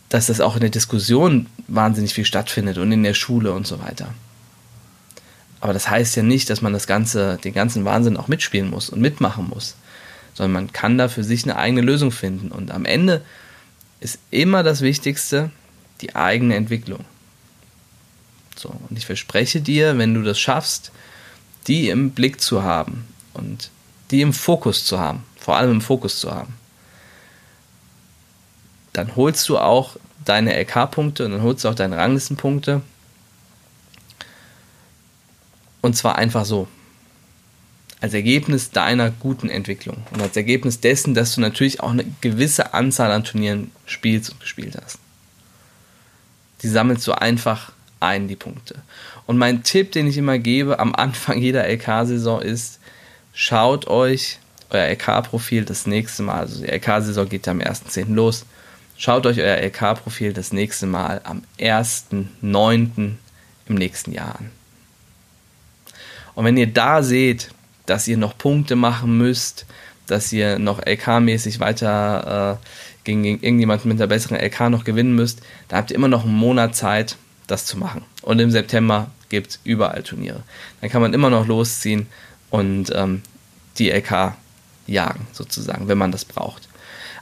dass 0.08 0.26
das 0.26 0.40
auch 0.40 0.54
in 0.54 0.60
der 0.60 0.70
Diskussion 0.70 1.46
wahnsinnig 1.68 2.14
viel 2.14 2.24
stattfindet 2.24 2.78
und 2.78 2.92
in 2.92 3.02
der 3.02 3.14
Schule 3.14 3.52
und 3.52 3.66
so 3.66 3.80
weiter. 3.80 4.14
Aber 5.66 5.72
das 5.72 5.90
heißt 5.90 6.14
ja 6.14 6.22
nicht, 6.22 6.48
dass 6.48 6.62
man 6.62 6.72
das 6.72 6.86
Ganze, 6.86 7.38
den 7.42 7.52
ganzen 7.52 7.84
Wahnsinn 7.84 8.16
auch 8.16 8.28
mitspielen 8.28 8.70
muss 8.70 8.88
und 8.88 9.00
mitmachen 9.00 9.48
muss, 9.48 9.74
sondern 10.32 10.52
man 10.52 10.72
kann 10.72 10.96
da 10.96 11.08
für 11.08 11.24
sich 11.24 11.42
eine 11.42 11.56
eigene 11.56 11.80
Lösung 11.80 12.12
finden. 12.12 12.52
Und 12.52 12.70
am 12.70 12.84
Ende 12.84 13.20
ist 13.98 14.20
immer 14.30 14.62
das 14.62 14.80
Wichtigste 14.80 15.50
die 16.02 16.14
eigene 16.14 16.54
Entwicklung. 16.54 17.04
So, 18.54 18.68
und 18.88 18.96
ich 18.96 19.06
verspreche 19.06 19.60
dir, 19.60 19.98
wenn 19.98 20.14
du 20.14 20.22
das 20.22 20.38
schaffst, 20.38 20.92
die 21.66 21.88
im 21.88 22.12
Blick 22.12 22.40
zu 22.40 22.62
haben 22.62 23.04
und 23.34 23.70
die 24.12 24.20
im 24.20 24.32
Fokus 24.32 24.84
zu 24.84 25.00
haben, 25.00 25.24
vor 25.36 25.56
allem 25.56 25.72
im 25.72 25.80
Fokus 25.80 26.20
zu 26.20 26.32
haben, 26.32 26.54
dann 28.92 29.16
holst 29.16 29.48
du 29.48 29.58
auch 29.58 29.96
deine 30.24 30.56
LK-Punkte 30.62 31.24
und 31.24 31.32
dann 31.32 31.42
holst 31.42 31.64
du 31.64 31.70
auch 31.70 31.74
deine 31.74 31.96
Ranglistenpunkte 31.96 32.82
und 35.86 35.94
zwar 35.94 36.16
einfach 36.16 36.44
so. 36.44 36.68
Als 38.00 38.12
Ergebnis 38.12 38.70
deiner 38.70 39.10
guten 39.10 39.48
Entwicklung. 39.48 39.96
Und 40.10 40.20
als 40.20 40.36
Ergebnis 40.36 40.80
dessen, 40.80 41.14
dass 41.14 41.34
du 41.34 41.40
natürlich 41.40 41.80
auch 41.80 41.90
eine 41.90 42.04
gewisse 42.20 42.74
Anzahl 42.74 43.10
an 43.10 43.24
Turnieren 43.24 43.70
spielst 43.86 44.30
und 44.30 44.40
gespielt 44.40 44.76
hast. 44.82 44.98
Die 46.62 46.68
sammelst 46.68 47.06
du 47.06 47.12
einfach 47.12 47.72
ein, 48.00 48.28
die 48.28 48.36
Punkte. 48.36 48.82
Und 49.26 49.38
mein 49.38 49.62
Tipp, 49.62 49.92
den 49.92 50.06
ich 50.06 50.18
immer 50.18 50.38
gebe 50.38 50.78
am 50.78 50.94
Anfang 50.94 51.38
jeder 51.38 51.66
LK-Saison 51.66 52.42
ist, 52.42 52.80
schaut 53.32 53.86
euch 53.86 54.38
euer 54.70 54.88
LK-Profil 54.90 55.64
das 55.64 55.86
nächste 55.86 56.22
Mal, 56.22 56.40
also 56.40 56.62
die 56.62 56.70
LK-Saison 56.70 57.28
geht 57.28 57.46
ja 57.46 57.52
am 57.52 57.60
1.10. 57.60 58.12
los, 58.14 58.44
schaut 58.98 59.26
euch 59.26 59.40
euer 59.40 59.56
LK-Profil 59.62 60.32
das 60.32 60.52
nächste 60.52 60.86
Mal 60.86 61.20
am 61.24 61.42
1.9. 61.58 63.12
im 63.68 63.74
nächsten 63.74 64.12
Jahr 64.12 64.36
an. 64.38 64.50
Und 66.36 66.44
wenn 66.44 66.56
ihr 66.56 66.68
da 66.68 67.02
seht, 67.02 67.48
dass 67.86 68.06
ihr 68.06 68.16
noch 68.16 68.38
Punkte 68.38 68.76
machen 68.76 69.18
müsst, 69.18 69.66
dass 70.06 70.32
ihr 70.32 70.60
noch 70.60 70.80
LK-mäßig 70.80 71.58
weiter 71.58 72.60
äh, 72.60 72.66
gegen, 73.04 73.22
gegen 73.22 73.42
irgendjemanden 73.42 73.88
mit 73.88 74.00
einer 74.00 74.06
besseren 74.06 74.38
LK 74.38 74.70
noch 74.70 74.84
gewinnen 74.84 75.14
müsst, 75.14 75.40
da 75.68 75.78
habt 75.78 75.90
ihr 75.90 75.96
immer 75.96 76.08
noch 76.08 76.24
einen 76.24 76.34
Monat 76.34 76.76
Zeit, 76.76 77.16
das 77.46 77.64
zu 77.64 77.78
machen. 77.78 78.04
Und 78.22 78.38
im 78.38 78.50
September 78.50 79.10
gibt 79.28 79.50
es 79.50 79.60
überall 79.64 80.02
Turniere. 80.02 80.42
Dann 80.80 80.90
kann 80.90 81.00
man 81.00 81.14
immer 81.14 81.30
noch 81.30 81.46
losziehen 81.46 82.06
und 82.50 82.92
ähm, 82.94 83.22
die 83.78 83.90
LK 83.90 84.34
jagen, 84.86 85.26
sozusagen, 85.32 85.88
wenn 85.88 85.98
man 85.98 86.12
das 86.12 86.24
braucht. 86.24 86.68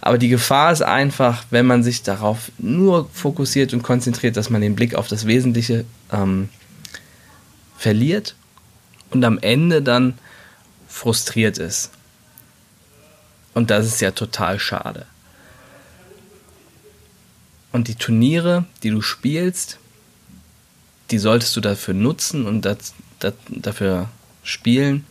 Aber 0.01 0.19
die 0.19 0.29
Gefahr 0.29 0.73
ist 0.73 0.83
einfach, 0.83 1.45
wenn 1.51 1.67
man 1.67 1.83
sich 1.83 2.03
darauf 2.03 2.51
nur 2.59 3.09
fokussiert 3.13 3.73
und 3.73 3.83
konzentriert, 3.83 4.37
dass 4.37 4.51
man 4.51 4.61
den 4.61 4.75
Blick 4.75 4.97
auf 4.97 5.09
das 5.09 5.27
Wesentliche 5.27 5.87
ähm, 6.13 6.49
verliert 7.79 8.35
und 9.15 9.25
am 9.25 9.39
Ende 9.39 9.81
dann 9.81 10.19
frustriert 10.89 11.57
ist. 11.59 11.91
Und 13.55 13.71
das 13.71 13.87
ist 13.87 14.01
ja 14.01 14.11
total 14.11 14.59
schade. 14.59 15.07
Und 17.73 17.89
die 17.89 17.95
Turniere, 17.95 18.65
die 18.83 18.91
du 18.91 19.01
spielst, 19.01 19.79
die 21.11 21.19
solltest 21.19 21.57
du 21.57 21.61
dafür 21.61 21.95
nutzen 21.95 22.47
und 22.47 22.63
das, 22.63 22.95
das, 23.21 23.35
dafür 23.49 24.09
spielen, 24.43 25.07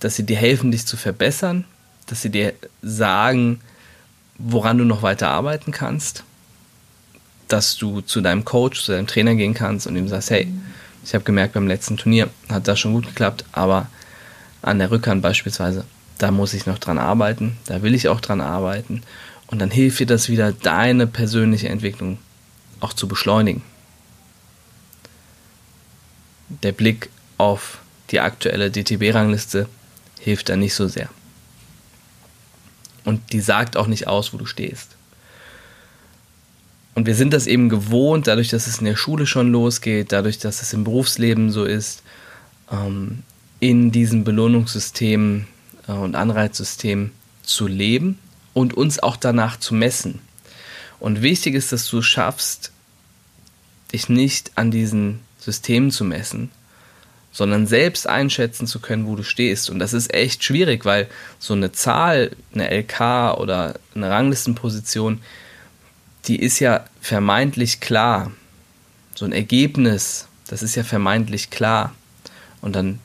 dass 0.00 0.16
sie 0.16 0.24
dir 0.24 0.36
helfen, 0.36 0.70
dich 0.70 0.86
zu 0.86 0.96
verbessern, 0.96 1.64
dass 2.06 2.22
sie 2.22 2.30
dir 2.30 2.54
sagen, 2.82 3.60
woran 4.38 4.78
du 4.78 4.84
noch 4.84 5.02
weiter 5.02 5.28
arbeiten 5.28 5.70
kannst, 5.70 6.24
dass 7.48 7.76
du 7.76 8.00
zu 8.00 8.20
deinem 8.20 8.44
Coach, 8.44 8.82
zu 8.82 8.92
deinem 8.92 9.06
Trainer 9.06 9.34
gehen 9.34 9.54
kannst 9.54 9.86
und 9.86 9.96
ihm 9.96 10.08
sagst, 10.08 10.30
hey, 10.30 10.48
ich 11.04 11.14
habe 11.14 11.24
gemerkt, 11.24 11.54
beim 11.54 11.68
letzten 11.68 11.96
Turnier 11.96 12.30
hat 12.48 12.66
das 12.66 12.80
schon 12.80 12.94
gut 12.94 13.06
geklappt, 13.06 13.44
aber 13.52 13.88
an 14.62 14.78
der 14.78 14.90
Rückhand 14.90 15.22
beispielsweise, 15.22 15.84
da 16.18 16.30
muss 16.30 16.54
ich 16.54 16.66
noch 16.66 16.78
dran 16.78 16.98
arbeiten, 16.98 17.58
da 17.66 17.82
will 17.82 17.94
ich 17.94 18.08
auch 18.08 18.20
dran 18.20 18.40
arbeiten. 18.40 19.02
Und 19.46 19.58
dann 19.58 19.70
hilft 19.70 20.00
dir 20.00 20.06
das 20.06 20.28
wieder, 20.28 20.52
deine 20.52 21.06
persönliche 21.06 21.68
Entwicklung 21.68 22.18
auch 22.80 22.94
zu 22.94 23.06
beschleunigen. 23.06 23.62
Der 26.62 26.72
Blick 26.72 27.10
auf 27.36 27.78
die 28.10 28.20
aktuelle 28.20 28.70
DTB-Rangliste 28.70 29.68
hilft 30.18 30.48
da 30.48 30.56
nicht 30.56 30.74
so 30.74 30.88
sehr. 30.88 31.08
Und 33.04 33.32
die 33.32 33.40
sagt 33.40 33.76
auch 33.76 33.86
nicht 33.86 34.06
aus, 34.06 34.32
wo 34.32 34.38
du 34.38 34.46
stehst. 34.46 34.96
Und 36.94 37.06
wir 37.06 37.14
sind 37.14 37.32
das 37.32 37.46
eben 37.46 37.68
gewohnt, 37.68 38.26
dadurch, 38.28 38.48
dass 38.48 38.66
es 38.66 38.78
in 38.78 38.84
der 38.84 38.96
Schule 38.96 39.26
schon 39.26 39.50
losgeht, 39.50 40.12
dadurch, 40.12 40.38
dass 40.38 40.62
es 40.62 40.72
im 40.72 40.84
Berufsleben 40.84 41.50
so 41.50 41.64
ist, 41.64 42.02
ähm, 42.70 43.22
in 43.60 43.90
diesem 43.90 44.24
Belohnungssystem 44.24 45.46
äh, 45.88 45.92
und 45.92 46.14
Anreizsystem 46.14 47.10
zu 47.42 47.66
leben 47.66 48.18
und 48.52 48.74
uns 48.74 49.02
auch 49.02 49.16
danach 49.16 49.58
zu 49.58 49.74
messen. 49.74 50.20
Und 51.00 51.22
wichtig 51.22 51.54
ist, 51.54 51.72
dass 51.72 51.88
du 51.88 52.00
schaffst, 52.00 52.70
dich 53.92 54.08
nicht 54.08 54.52
an 54.54 54.70
diesen 54.70 55.20
Systemen 55.38 55.90
zu 55.90 56.04
messen, 56.04 56.50
sondern 57.32 57.66
selbst 57.66 58.06
einschätzen 58.06 58.66
zu 58.66 58.78
können, 58.78 59.06
wo 59.06 59.16
du 59.16 59.24
stehst. 59.24 59.68
Und 59.68 59.80
das 59.80 59.92
ist 59.92 60.14
echt 60.14 60.44
schwierig, 60.44 60.84
weil 60.84 61.08
so 61.38 61.52
eine 61.52 61.72
Zahl, 61.72 62.30
eine 62.54 62.70
LK 62.70 63.38
oder 63.38 63.74
eine 63.94 64.08
Ranglistenposition, 64.08 65.20
die 66.26 66.40
ist 66.40 66.58
ja 66.58 66.84
vermeintlich 67.00 67.80
klar. 67.80 68.32
So 69.14 69.24
ein 69.24 69.32
Ergebnis, 69.32 70.26
das 70.48 70.62
ist 70.62 70.74
ja 70.74 70.84
vermeintlich 70.84 71.50
klar. 71.50 71.94
Und 72.60 72.74
dann 72.74 72.98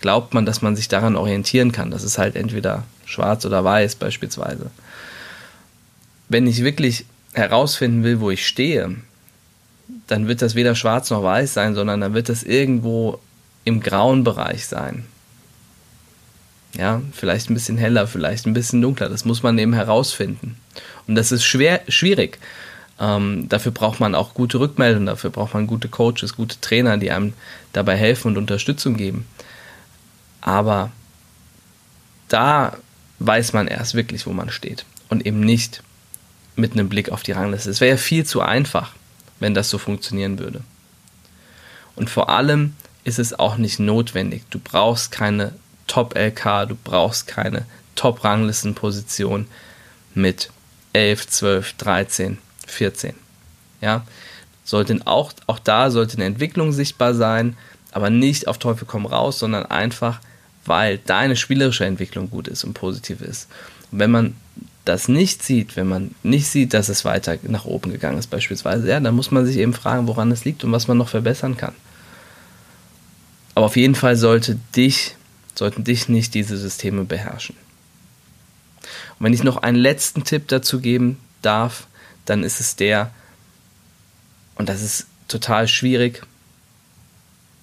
glaubt 0.00 0.34
man, 0.34 0.46
dass 0.46 0.62
man 0.62 0.76
sich 0.76 0.88
daran 0.88 1.16
orientieren 1.16 1.72
kann. 1.72 1.90
Das 1.90 2.04
ist 2.04 2.18
halt 2.18 2.36
entweder 2.36 2.84
schwarz 3.04 3.44
oder 3.44 3.64
weiß 3.64 3.96
beispielsweise. 3.96 4.70
Wenn 6.28 6.46
ich 6.46 6.62
wirklich 6.62 7.06
herausfinden 7.32 8.02
will, 8.04 8.20
wo 8.20 8.30
ich 8.30 8.46
stehe, 8.46 8.96
dann 10.06 10.28
wird 10.28 10.42
das 10.42 10.54
weder 10.54 10.74
schwarz 10.74 11.10
noch 11.10 11.22
weiß 11.22 11.54
sein, 11.54 11.74
sondern 11.74 12.00
dann 12.00 12.14
wird 12.14 12.28
das 12.28 12.42
irgendwo 12.42 13.20
im 13.64 13.80
grauen 13.80 14.24
Bereich 14.24 14.66
sein. 14.66 15.04
Ja, 16.76 17.00
vielleicht 17.12 17.48
ein 17.48 17.54
bisschen 17.54 17.78
heller, 17.78 18.06
vielleicht 18.06 18.46
ein 18.46 18.52
bisschen 18.52 18.82
dunkler. 18.82 19.08
Das 19.08 19.24
muss 19.24 19.42
man 19.42 19.58
eben 19.58 19.72
herausfinden. 19.72 20.56
Und 21.06 21.14
das 21.14 21.32
ist 21.32 21.44
schwer, 21.44 21.80
schwierig. 21.88 22.38
Ähm, 22.98 23.48
dafür 23.48 23.72
braucht 23.72 24.00
man 24.00 24.14
auch 24.14 24.34
gute 24.34 24.58
Rückmeldungen, 24.58 25.06
dafür 25.06 25.30
braucht 25.30 25.54
man 25.54 25.66
gute 25.66 25.88
Coaches, 25.88 26.34
gute 26.34 26.60
Trainer, 26.60 26.96
die 26.96 27.10
einem 27.10 27.34
dabei 27.72 27.96
helfen 27.96 28.28
und 28.28 28.38
Unterstützung 28.38 28.96
geben. 28.96 29.26
Aber 30.40 30.90
da 32.28 32.76
weiß 33.18 33.52
man 33.52 33.68
erst 33.68 33.94
wirklich, 33.94 34.26
wo 34.26 34.32
man 34.32 34.50
steht 34.50 34.84
und 35.08 35.26
eben 35.26 35.40
nicht 35.40 35.82
mit 36.54 36.72
einem 36.72 36.88
Blick 36.88 37.10
auf 37.10 37.22
die 37.22 37.32
Rangliste. 37.32 37.70
Es 37.70 37.80
wäre 37.80 37.92
ja 37.92 37.96
viel 37.96 38.24
zu 38.24 38.40
einfach, 38.40 38.92
wenn 39.40 39.54
das 39.54 39.68
so 39.68 39.78
funktionieren 39.78 40.38
würde. 40.38 40.62
Und 41.96 42.08
vor 42.08 42.30
allem 42.30 42.74
ist 43.04 43.18
es 43.18 43.38
auch 43.38 43.56
nicht 43.56 43.78
notwendig. 43.78 44.44
Du 44.50 44.58
brauchst 44.58 45.12
keine 45.12 45.52
Top-LK, 45.86 46.68
du 46.68 46.76
brauchst 46.82 47.26
keine 47.26 47.66
Top-Ranglistenposition 47.94 49.46
mit 50.14 50.50
11, 50.92 51.28
12, 51.28 51.72
13 51.74 52.38
14. 52.66 53.14
Ja, 53.80 54.06
sollten 54.64 55.06
auch, 55.06 55.32
auch 55.46 55.58
da 55.58 55.90
sollte 55.90 56.16
eine 56.16 56.24
Entwicklung 56.24 56.72
sichtbar 56.72 57.14
sein, 57.14 57.56
aber 57.92 58.10
nicht 58.10 58.48
auf 58.48 58.58
Teufel 58.58 58.86
komm 58.86 59.06
raus, 59.06 59.38
sondern 59.38 59.66
einfach 59.66 60.20
weil 60.66 60.98
deine 60.98 61.36
spielerische 61.36 61.84
Entwicklung 61.84 62.30
gut 62.30 62.48
ist 62.48 62.64
und 62.64 62.74
positiv 62.74 63.20
ist. 63.20 63.48
Und 63.90 64.00
wenn 64.00 64.10
man 64.10 64.36
das 64.84 65.08
nicht 65.08 65.42
sieht, 65.42 65.76
wenn 65.76 65.88
man 65.88 66.14
nicht 66.22 66.46
sieht, 66.48 66.74
dass 66.74 66.88
es 66.88 67.04
weiter 67.04 67.38
nach 67.42 67.64
oben 67.64 67.90
gegangen 67.90 68.18
ist 68.18 68.28
beispielsweise, 68.28 68.88
ja, 68.88 69.00
dann 69.00 69.14
muss 69.14 69.30
man 69.30 69.46
sich 69.46 69.56
eben 69.56 69.74
fragen, 69.74 70.06
woran 70.06 70.30
es 70.30 70.44
liegt 70.44 70.64
und 70.64 70.72
was 70.72 70.88
man 70.88 70.98
noch 70.98 71.08
verbessern 71.08 71.56
kann. 71.56 71.74
Aber 73.54 73.66
auf 73.66 73.76
jeden 73.76 73.94
Fall 73.94 74.16
sollte 74.16 74.58
dich, 74.76 75.16
sollten 75.54 75.82
dich 75.82 76.08
nicht 76.08 76.34
diese 76.34 76.56
Systeme 76.56 77.04
beherrschen. 77.04 77.56
Und 79.18 79.24
wenn 79.24 79.32
ich 79.32 79.42
noch 79.42 79.56
einen 79.56 79.78
letzten 79.78 80.24
Tipp 80.24 80.48
dazu 80.48 80.80
geben 80.80 81.18
darf, 81.42 81.86
dann 82.26 82.44
ist 82.44 82.60
es 82.60 82.76
der, 82.76 83.10
und 84.56 84.68
das 84.68 84.82
ist 84.82 85.06
total 85.28 85.68
schwierig, 85.68 86.22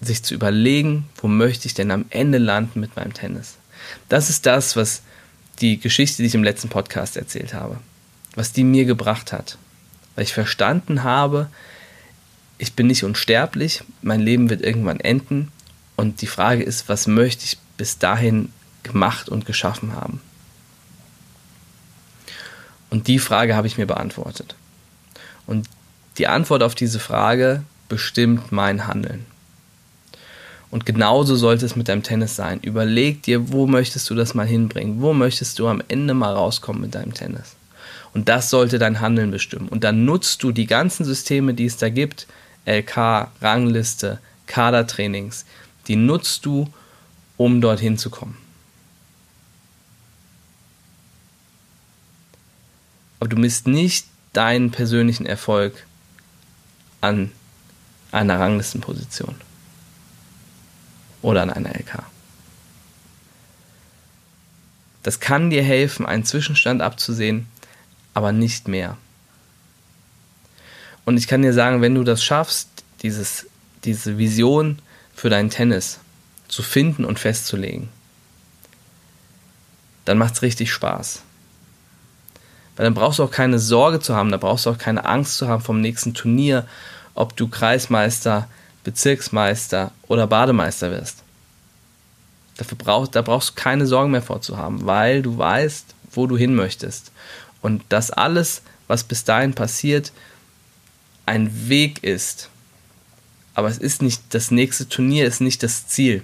sich 0.01 0.23
zu 0.23 0.33
überlegen, 0.33 1.07
wo 1.17 1.27
möchte 1.27 1.67
ich 1.67 1.73
denn 1.73 1.91
am 1.91 2.05
Ende 2.09 2.37
landen 2.37 2.79
mit 2.79 2.95
meinem 2.95 3.13
Tennis. 3.13 3.55
Das 4.09 4.29
ist 4.29 4.45
das, 4.45 4.75
was 4.75 5.01
die 5.59 5.79
Geschichte, 5.79 6.21
die 6.21 6.27
ich 6.27 6.35
im 6.35 6.43
letzten 6.43 6.69
Podcast 6.69 7.15
erzählt 7.15 7.53
habe, 7.53 7.77
was 8.35 8.51
die 8.51 8.63
mir 8.63 8.85
gebracht 8.85 9.31
hat. 9.31 9.57
Weil 10.15 10.25
ich 10.25 10.33
verstanden 10.33 11.03
habe, 11.03 11.49
ich 12.57 12.73
bin 12.73 12.87
nicht 12.87 13.03
unsterblich, 13.03 13.83
mein 14.01 14.19
Leben 14.19 14.49
wird 14.49 14.61
irgendwann 14.61 14.99
enden 14.99 15.51
und 15.95 16.21
die 16.21 16.27
Frage 16.27 16.63
ist, 16.63 16.89
was 16.89 17.07
möchte 17.07 17.45
ich 17.45 17.57
bis 17.77 17.97
dahin 17.97 18.49
gemacht 18.83 19.29
und 19.29 19.45
geschaffen 19.45 19.93
haben? 19.95 20.21
Und 22.93 23.07
die 23.07 23.17
Frage 23.17 23.55
habe 23.55 23.65
ich 23.65 23.79
mir 23.79 23.87
beantwortet. 23.87 24.53
Und 25.47 25.67
die 26.19 26.27
Antwort 26.27 26.61
auf 26.61 26.75
diese 26.75 26.99
Frage 26.99 27.63
bestimmt 27.89 28.51
mein 28.51 28.85
Handeln. 28.85 29.25
Und 30.69 30.85
genauso 30.85 31.35
sollte 31.35 31.65
es 31.65 31.75
mit 31.75 31.87
deinem 31.87 32.03
Tennis 32.03 32.35
sein. 32.35 32.59
Überleg 32.59 33.23
dir, 33.23 33.51
wo 33.51 33.65
möchtest 33.65 34.11
du 34.11 34.13
das 34.13 34.35
mal 34.35 34.45
hinbringen? 34.45 35.01
Wo 35.01 35.11
möchtest 35.11 35.57
du 35.57 35.67
am 35.69 35.81
Ende 35.87 36.13
mal 36.13 36.35
rauskommen 36.35 36.83
mit 36.83 36.93
deinem 36.93 37.15
Tennis? 37.15 37.55
Und 38.13 38.29
das 38.29 38.51
sollte 38.51 38.77
dein 38.77 39.01
Handeln 39.01 39.31
bestimmen. 39.31 39.69
Und 39.69 39.83
dann 39.83 40.05
nutzt 40.05 40.43
du 40.43 40.51
die 40.51 40.67
ganzen 40.67 41.03
Systeme, 41.03 41.55
die 41.55 41.65
es 41.65 41.77
da 41.77 41.89
gibt, 41.89 42.27
LK, 42.67 43.31
Rangliste, 43.41 44.19
Kadertrainings, 44.45 45.45
die 45.87 45.95
nutzt 45.95 46.45
du, 46.45 46.71
um 47.37 47.59
dorthin 47.59 47.97
zu 47.97 48.11
kommen. 48.11 48.37
Aber 53.23 53.29
du 53.29 53.37
misst 53.37 53.67
nicht 53.67 54.07
deinen 54.33 54.71
persönlichen 54.71 55.25
Erfolg 55.25 55.85
an 56.99 57.31
einer 58.11 58.37
Ranglistenposition 58.37 59.35
oder 61.21 61.43
an 61.43 61.49
einer 61.49 61.69
LK. 61.73 62.03
Das 65.03 65.21
kann 65.21 65.51
dir 65.51 65.63
helfen, 65.63 66.05
einen 66.05 66.25
Zwischenstand 66.25 66.81
abzusehen, 66.81 67.47
aber 68.13 68.33
nicht 68.33 68.67
mehr. 68.67 68.97
Und 71.05 71.15
ich 71.15 71.27
kann 71.27 71.43
dir 71.43 71.53
sagen, 71.53 71.81
wenn 71.81 71.95
du 71.95 72.03
das 72.03 72.21
schaffst, 72.21 72.67
dieses, 73.03 73.47
diese 73.85 74.17
Vision 74.17 74.79
für 75.15 75.29
dein 75.29 75.49
Tennis 75.49 76.01
zu 76.49 76.61
finden 76.61 77.05
und 77.05 77.19
festzulegen, 77.19 77.87
dann 80.03 80.17
macht 80.17 80.33
es 80.33 80.41
richtig 80.41 80.73
Spaß. 80.73 81.23
Weil 82.75 82.85
dann 82.85 82.93
brauchst 82.93 83.19
du 83.19 83.23
auch 83.23 83.31
keine 83.31 83.59
Sorge 83.59 83.99
zu 83.99 84.15
haben, 84.15 84.31
da 84.31 84.37
brauchst 84.37 84.65
du 84.65 84.71
auch 84.71 84.77
keine 84.77 85.05
Angst 85.05 85.37
zu 85.37 85.47
haben 85.47 85.61
vom 85.61 85.81
nächsten 85.81 86.13
Turnier, 86.13 86.65
ob 87.13 87.35
du 87.35 87.47
Kreismeister, 87.47 88.47
Bezirksmeister 88.83 89.91
oder 90.07 90.27
Bademeister 90.27 90.91
wirst. 90.91 91.23
Dafür 92.57 92.77
brauch, 92.77 93.07
da 93.07 93.21
brauchst 93.21 93.51
du 93.51 93.53
keine 93.55 93.85
Sorgen 93.85 94.11
mehr 94.11 94.21
vorzuhaben, 94.21 94.85
weil 94.85 95.21
du 95.21 95.37
weißt, 95.37 95.85
wo 96.11 96.27
du 96.27 96.37
hin 96.37 96.55
möchtest. 96.55 97.11
Und 97.61 97.83
dass 97.89 98.11
alles, 98.11 98.61
was 98.87 99.03
bis 99.03 99.23
dahin 99.23 99.53
passiert, 99.53 100.11
ein 101.25 101.69
Weg 101.69 102.03
ist. 102.03 102.49
Aber 103.55 103.69
es 103.69 103.77
ist 103.77 104.01
nicht, 104.01 104.21
das 104.31 104.51
nächste 104.51 104.89
Turnier 104.89 105.25
ist 105.25 105.41
nicht 105.41 105.63
das 105.63 105.87
Ziel, 105.87 106.23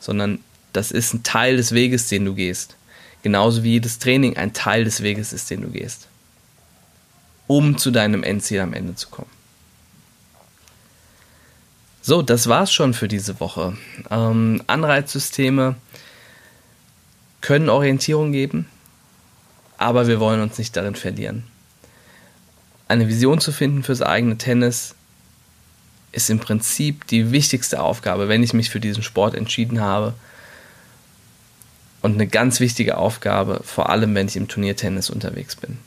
sondern 0.00 0.40
das 0.72 0.90
ist 0.90 1.14
ein 1.14 1.22
Teil 1.22 1.56
des 1.56 1.72
Weges, 1.72 2.08
den 2.08 2.24
du 2.24 2.34
gehst. 2.34 2.76
Genauso 3.24 3.62
wie 3.62 3.70
jedes 3.70 3.98
Training 3.98 4.36
ein 4.36 4.52
Teil 4.52 4.84
des 4.84 5.02
Weges 5.02 5.32
ist, 5.32 5.48
den 5.48 5.62
du 5.62 5.68
gehst. 5.68 6.08
Um 7.46 7.78
zu 7.78 7.90
deinem 7.90 8.22
Endziel 8.22 8.60
am 8.60 8.74
Ende 8.74 8.94
zu 8.96 9.08
kommen. 9.08 9.30
So, 12.02 12.20
das 12.20 12.48
war's 12.48 12.70
schon 12.70 12.92
für 12.92 13.08
diese 13.08 13.40
Woche. 13.40 13.78
Ähm, 14.10 14.62
Anreizsysteme 14.66 15.76
können 17.40 17.70
Orientierung 17.70 18.30
geben, 18.30 18.66
aber 19.78 20.06
wir 20.06 20.20
wollen 20.20 20.42
uns 20.42 20.58
nicht 20.58 20.76
darin 20.76 20.94
verlieren. 20.94 21.44
Eine 22.88 23.08
Vision 23.08 23.40
zu 23.40 23.52
finden 23.52 23.82
fürs 23.84 24.02
eigene 24.02 24.36
Tennis 24.36 24.94
ist 26.12 26.28
im 26.28 26.40
Prinzip 26.40 27.06
die 27.06 27.32
wichtigste 27.32 27.80
Aufgabe, 27.80 28.28
wenn 28.28 28.42
ich 28.42 28.52
mich 28.52 28.68
für 28.68 28.80
diesen 28.80 29.02
Sport 29.02 29.34
entschieden 29.34 29.80
habe. 29.80 30.12
Und 32.04 32.16
eine 32.16 32.26
ganz 32.26 32.60
wichtige 32.60 32.98
Aufgabe, 32.98 33.62
vor 33.64 33.88
allem 33.88 34.14
wenn 34.14 34.28
ich 34.28 34.36
im 34.36 34.46
Turniertennis 34.46 35.08
unterwegs 35.08 35.56
bin. 35.56 35.78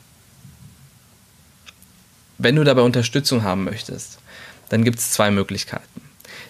Wenn 2.38 2.56
du 2.56 2.64
dabei 2.64 2.82
Unterstützung 2.82 3.44
haben 3.44 3.62
möchtest, 3.62 4.18
dann 4.68 4.82
gibt 4.82 4.98
es 4.98 5.12
zwei 5.12 5.30
Möglichkeiten. 5.30 6.00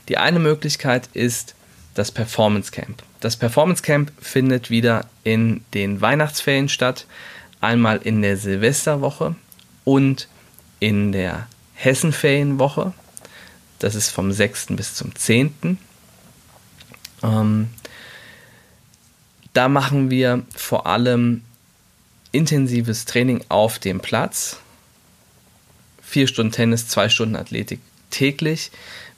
Die 0.09 0.17
eine 0.17 0.39
Möglichkeit 0.39 1.11
ist 1.13 1.55
das 1.93 2.11
Performance 2.11 2.71
Camp. 2.73 3.03
Das 3.21 3.37
Performance 3.37 3.83
Camp 3.83 4.11
findet 4.19 4.71
wieder 4.71 5.05
in 5.23 5.63
den 5.75 6.01
Weihnachtsferien 6.01 6.71
statt, 6.71 7.05
einmal 7.61 7.99
in 7.99 8.23
der 8.23 8.39
Silvesterwoche 8.39 9.37
und 9.85 10.29
in 10.81 11.13
der 11.13 11.47
Hessenferienwoche. 11.75 12.95
Das 13.81 13.95
ist 13.95 14.09
vom 14.09 14.33
6. 14.33 14.69
bis 14.71 14.95
zum 14.95 15.15
10. 15.15 15.79
Ähm, 17.23 17.69
da 19.53 19.69
machen 19.69 20.11
wir 20.11 20.45
vor 20.55 20.87
allem 20.87 21.43
intensives 22.33 23.05
Training 23.05 23.45
auf 23.49 23.79
dem 23.79 24.01
Platz. 24.01 24.59
Vier 26.03 26.27
Stunden 26.27 26.53
Tennis, 26.53 26.89
zwei 26.89 27.09
Stunden 27.09 27.37
Athletik 27.37 27.81
täglich. 28.11 28.71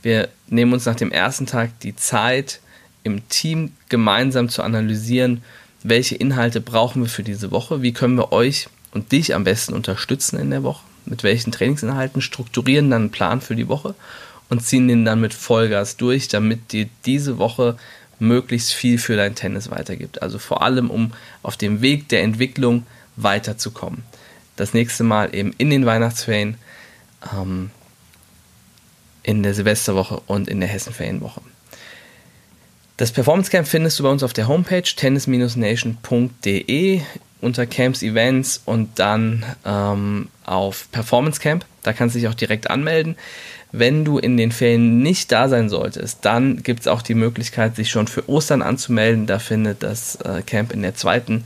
Wir 0.02 0.28
nehmen 0.48 0.72
uns 0.72 0.86
nach 0.86 0.96
dem 0.96 1.12
ersten 1.12 1.46
Tag 1.46 1.78
die 1.80 1.94
Zeit, 1.94 2.60
im 3.02 3.28
Team 3.28 3.72
gemeinsam 3.88 4.48
zu 4.48 4.62
analysieren, 4.62 5.42
welche 5.82 6.16
Inhalte 6.16 6.60
brauchen 6.60 7.02
wir 7.02 7.08
für 7.08 7.22
diese 7.22 7.50
Woche, 7.50 7.82
wie 7.82 7.92
können 7.92 8.16
wir 8.16 8.32
euch 8.32 8.68
und 8.92 9.12
dich 9.12 9.34
am 9.34 9.44
besten 9.44 9.74
unterstützen 9.74 10.38
in 10.38 10.50
der 10.50 10.62
Woche, 10.62 10.84
mit 11.06 11.22
welchen 11.22 11.52
Trainingsinhalten, 11.52 12.20
strukturieren 12.20 12.90
dann 12.90 13.02
einen 13.02 13.10
Plan 13.10 13.40
für 13.40 13.56
die 13.56 13.68
Woche 13.68 13.94
und 14.50 14.62
ziehen 14.62 14.88
den 14.88 15.04
dann 15.04 15.20
mit 15.20 15.32
Vollgas 15.32 15.96
durch, 15.96 16.28
damit 16.28 16.72
dir 16.72 16.88
diese 17.06 17.38
Woche 17.38 17.76
möglichst 18.20 18.72
viel 18.72 18.98
für 18.98 19.16
dein 19.16 19.34
Tennis 19.34 19.70
weitergibt. 19.70 20.22
Also 20.22 20.38
vor 20.38 20.62
allem, 20.62 20.90
um 20.90 21.12
auf 21.42 21.56
dem 21.56 21.82
Weg 21.82 22.08
der 22.08 22.22
Entwicklung 22.22 22.86
weiterzukommen. 23.16 24.04
Das 24.56 24.74
nächste 24.74 25.04
Mal 25.04 25.34
eben 25.34 25.54
in 25.58 25.70
den 25.70 25.86
Weihnachtsferien. 25.86 26.56
Ähm, 27.34 27.70
in 29.22 29.42
der 29.42 29.54
Silvesterwoche 29.54 30.20
und 30.26 30.48
in 30.48 30.60
der 30.60 30.68
Hessenferienwoche. 30.68 31.40
Das 32.96 33.12
Performance 33.12 33.50
Camp 33.50 33.66
findest 33.66 33.98
du 33.98 34.02
bei 34.02 34.10
uns 34.10 34.22
auf 34.22 34.32
der 34.32 34.48
Homepage 34.48 34.82
tennis-nation.de 34.82 37.02
unter 37.40 37.66
Camps 37.66 38.02
Events 38.02 38.62
und 38.64 38.98
dann 38.98 39.44
ähm, 39.64 40.28
auf 40.44 40.90
Performance 40.92 41.40
Camp. 41.40 41.64
Da 41.82 41.92
kannst 41.92 42.14
du 42.14 42.20
dich 42.20 42.28
auch 42.28 42.34
direkt 42.34 42.70
anmelden. 42.70 43.16
Wenn 43.72 44.04
du 44.04 44.18
in 44.18 44.36
den 44.36 44.50
Ferien 44.50 45.02
nicht 45.02 45.30
da 45.30 45.48
sein 45.48 45.68
solltest, 45.68 46.24
dann 46.24 46.62
gibt 46.62 46.80
es 46.80 46.88
auch 46.88 47.02
die 47.02 47.14
Möglichkeit, 47.14 47.76
sich 47.76 47.90
schon 47.90 48.08
für 48.08 48.28
Ostern 48.28 48.62
anzumelden. 48.62 49.26
Da 49.26 49.38
findet 49.38 49.82
das 49.82 50.16
äh, 50.16 50.42
Camp 50.42 50.72
in 50.72 50.82
der 50.82 50.96
zweiten 50.96 51.44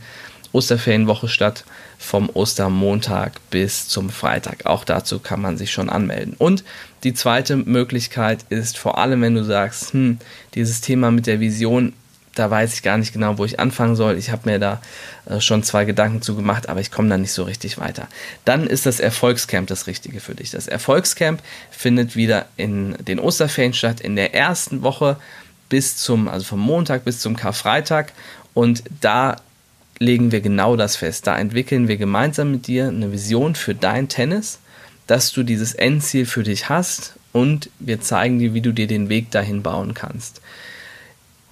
Osterferienwoche 0.51 1.27
statt 1.27 1.65
vom 1.99 2.29
Ostermontag 2.29 3.33
bis 3.49 3.87
zum 3.87 4.09
Freitag. 4.09 4.65
Auch 4.65 4.83
dazu 4.85 5.19
kann 5.19 5.41
man 5.41 5.57
sich 5.57 5.71
schon 5.71 5.89
anmelden. 5.89 6.35
Und 6.37 6.63
die 7.03 7.13
zweite 7.13 7.57
Möglichkeit 7.57 8.45
ist 8.49 8.77
vor 8.77 8.97
allem, 8.97 9.21
wenn 9.21 9.35
du 9.35 9.43
sagst, 9.43 9.93
hm, 9.93 10.17
dieses 10.55 10.81
Thema 10.81 11.11
mit 11.11 11.27
der 11.27 11.39
Vision, 11.39 11.93
da 12.35 12.51
weiß 12.51 12.73
ich 12.73 12.83
gar 12.83 12.97
nicht 12.97 13.13
genau, 13.13 13.37
wo 13.37 13.45
ich 13.45 13.59
anfangen 13.59 13.95
soll. 13.95 14.17
Ich 14.17 14.29
habe 14.29 14.49
mir 14.49 14.59
da 14.59 14.81
äh, 15.25 15.39
schon 15.39 15.63
zwei 15.63 15.85
Gedanken 15.85 16.21
zu 16.21 16.35
gemacht, 16.35 16.69
aber 16.69 16.81
ich 16.81 16.91
komme 16.91 17.09
da 17.09 17.17
nicht 17.17 17.31
so 17.31 17.43
richtig 17.43 17.77
weiter. 17.77 18.07
Dann 18.43 18.67
ist 18.67 18.85
das 18.85 18.99
Erfolgscamp 18.99 19.67
das 19.67 19.87
Richtige 19.87 20.19
für 20.19 20.35
dich. 20.35 20.51
Das 20.51 20.67
Erfolgscamp 20.67 21.41
findet 21.71 22.15
wieder 22.15 22.45
in 22.57 22.95
den 23.05 23.19
Osterferien 23.19 23.73
statt, 23.73 24.01
in 24.01 24.15
der 24.15 24.33
ersten 24.33 24.83
Woche 24.83 25.17
bis 25.69 25.97
zum, 25.97 26.27
also 26.27 26.45
vom 26.45 26.59
Montag 26.59 27.05
bis 27.05 27.19
zum 27.19 27.35
Karfreitag. 27.35 28.13
Und 28.53 28.83
da 29.01 29.37
legen 29.99 30.31
wir 30.31 30.41
genau 30.41 30.75
das 30.75 30.95
fest. 30.95 31.27
Da 31.27 31.37
entwickeln 31.37 31.87
wir 31.87 31.97
gemeinsam 31.97 32.51
mit 32.51 32.67
dir 32.67 32.89
eine 32.89 33.11
Vision 33.11 33.55
für 33.55 33.73
dein 33.73 34.09
Tennis, 34.09 34.59
dass 35.07 35.31
du 35.31 35.43
dieses 35.43 35.73
Endziel 35.73 36.25
für 36.25 36.43
dich 36.43 36.69
hast 36.69 37.15
und 37.31 37.69
wir 37.79 38.01
zeigen 38.01 38.39
dir, 38.39 38.53
wie 38.53 38.61
du 38.61 38.71
dir 38.71 38.87
den 38.87 39.09
Weg 39.09 39.31
dahin 39.31 39.61
bauen 39.61 39.93
kannst. 39.93 40.41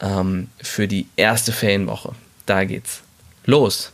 ähm, 0.00 0.48
für 0.60 0.86
die 0.86 1.06
erste 1.16 1.52
Ferienwoche. 1.52 2.14
Da 2.44 2.64
geht's 2.64 3.00
los. 3.46 3.92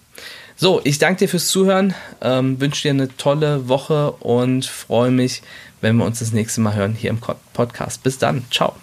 So, 0.61 0.81
ich 0.83 0.99
danke 0.99 1.21
dir 1.21 1.29
fürs 1.29 1.47
Zuhören, 1.47 1.95
ähm, 2.21 2.61
wünsche 2.61 2.83
dir 2.83 2.91
eine 2.91 3.17
tolle 3.17 3.69
Woche 3.69 4.11
und 4.11 4.67
freue 4.67 5.13
mich, 5.13 5.43
wenn 5.81 5.97
wir 5.97 6.05
uns 6.05 6.19
das 6.19 6.33
nächste 6.33 6.61
Mal 6.61 6.75
hören 6.75 6.95
hier 6.95 7.11
im 7.11 7.21
Podcast. 7.53 8.03
Bis 8.03 8.19
dann, 8.19 8.45
ciao. 8.51 8.75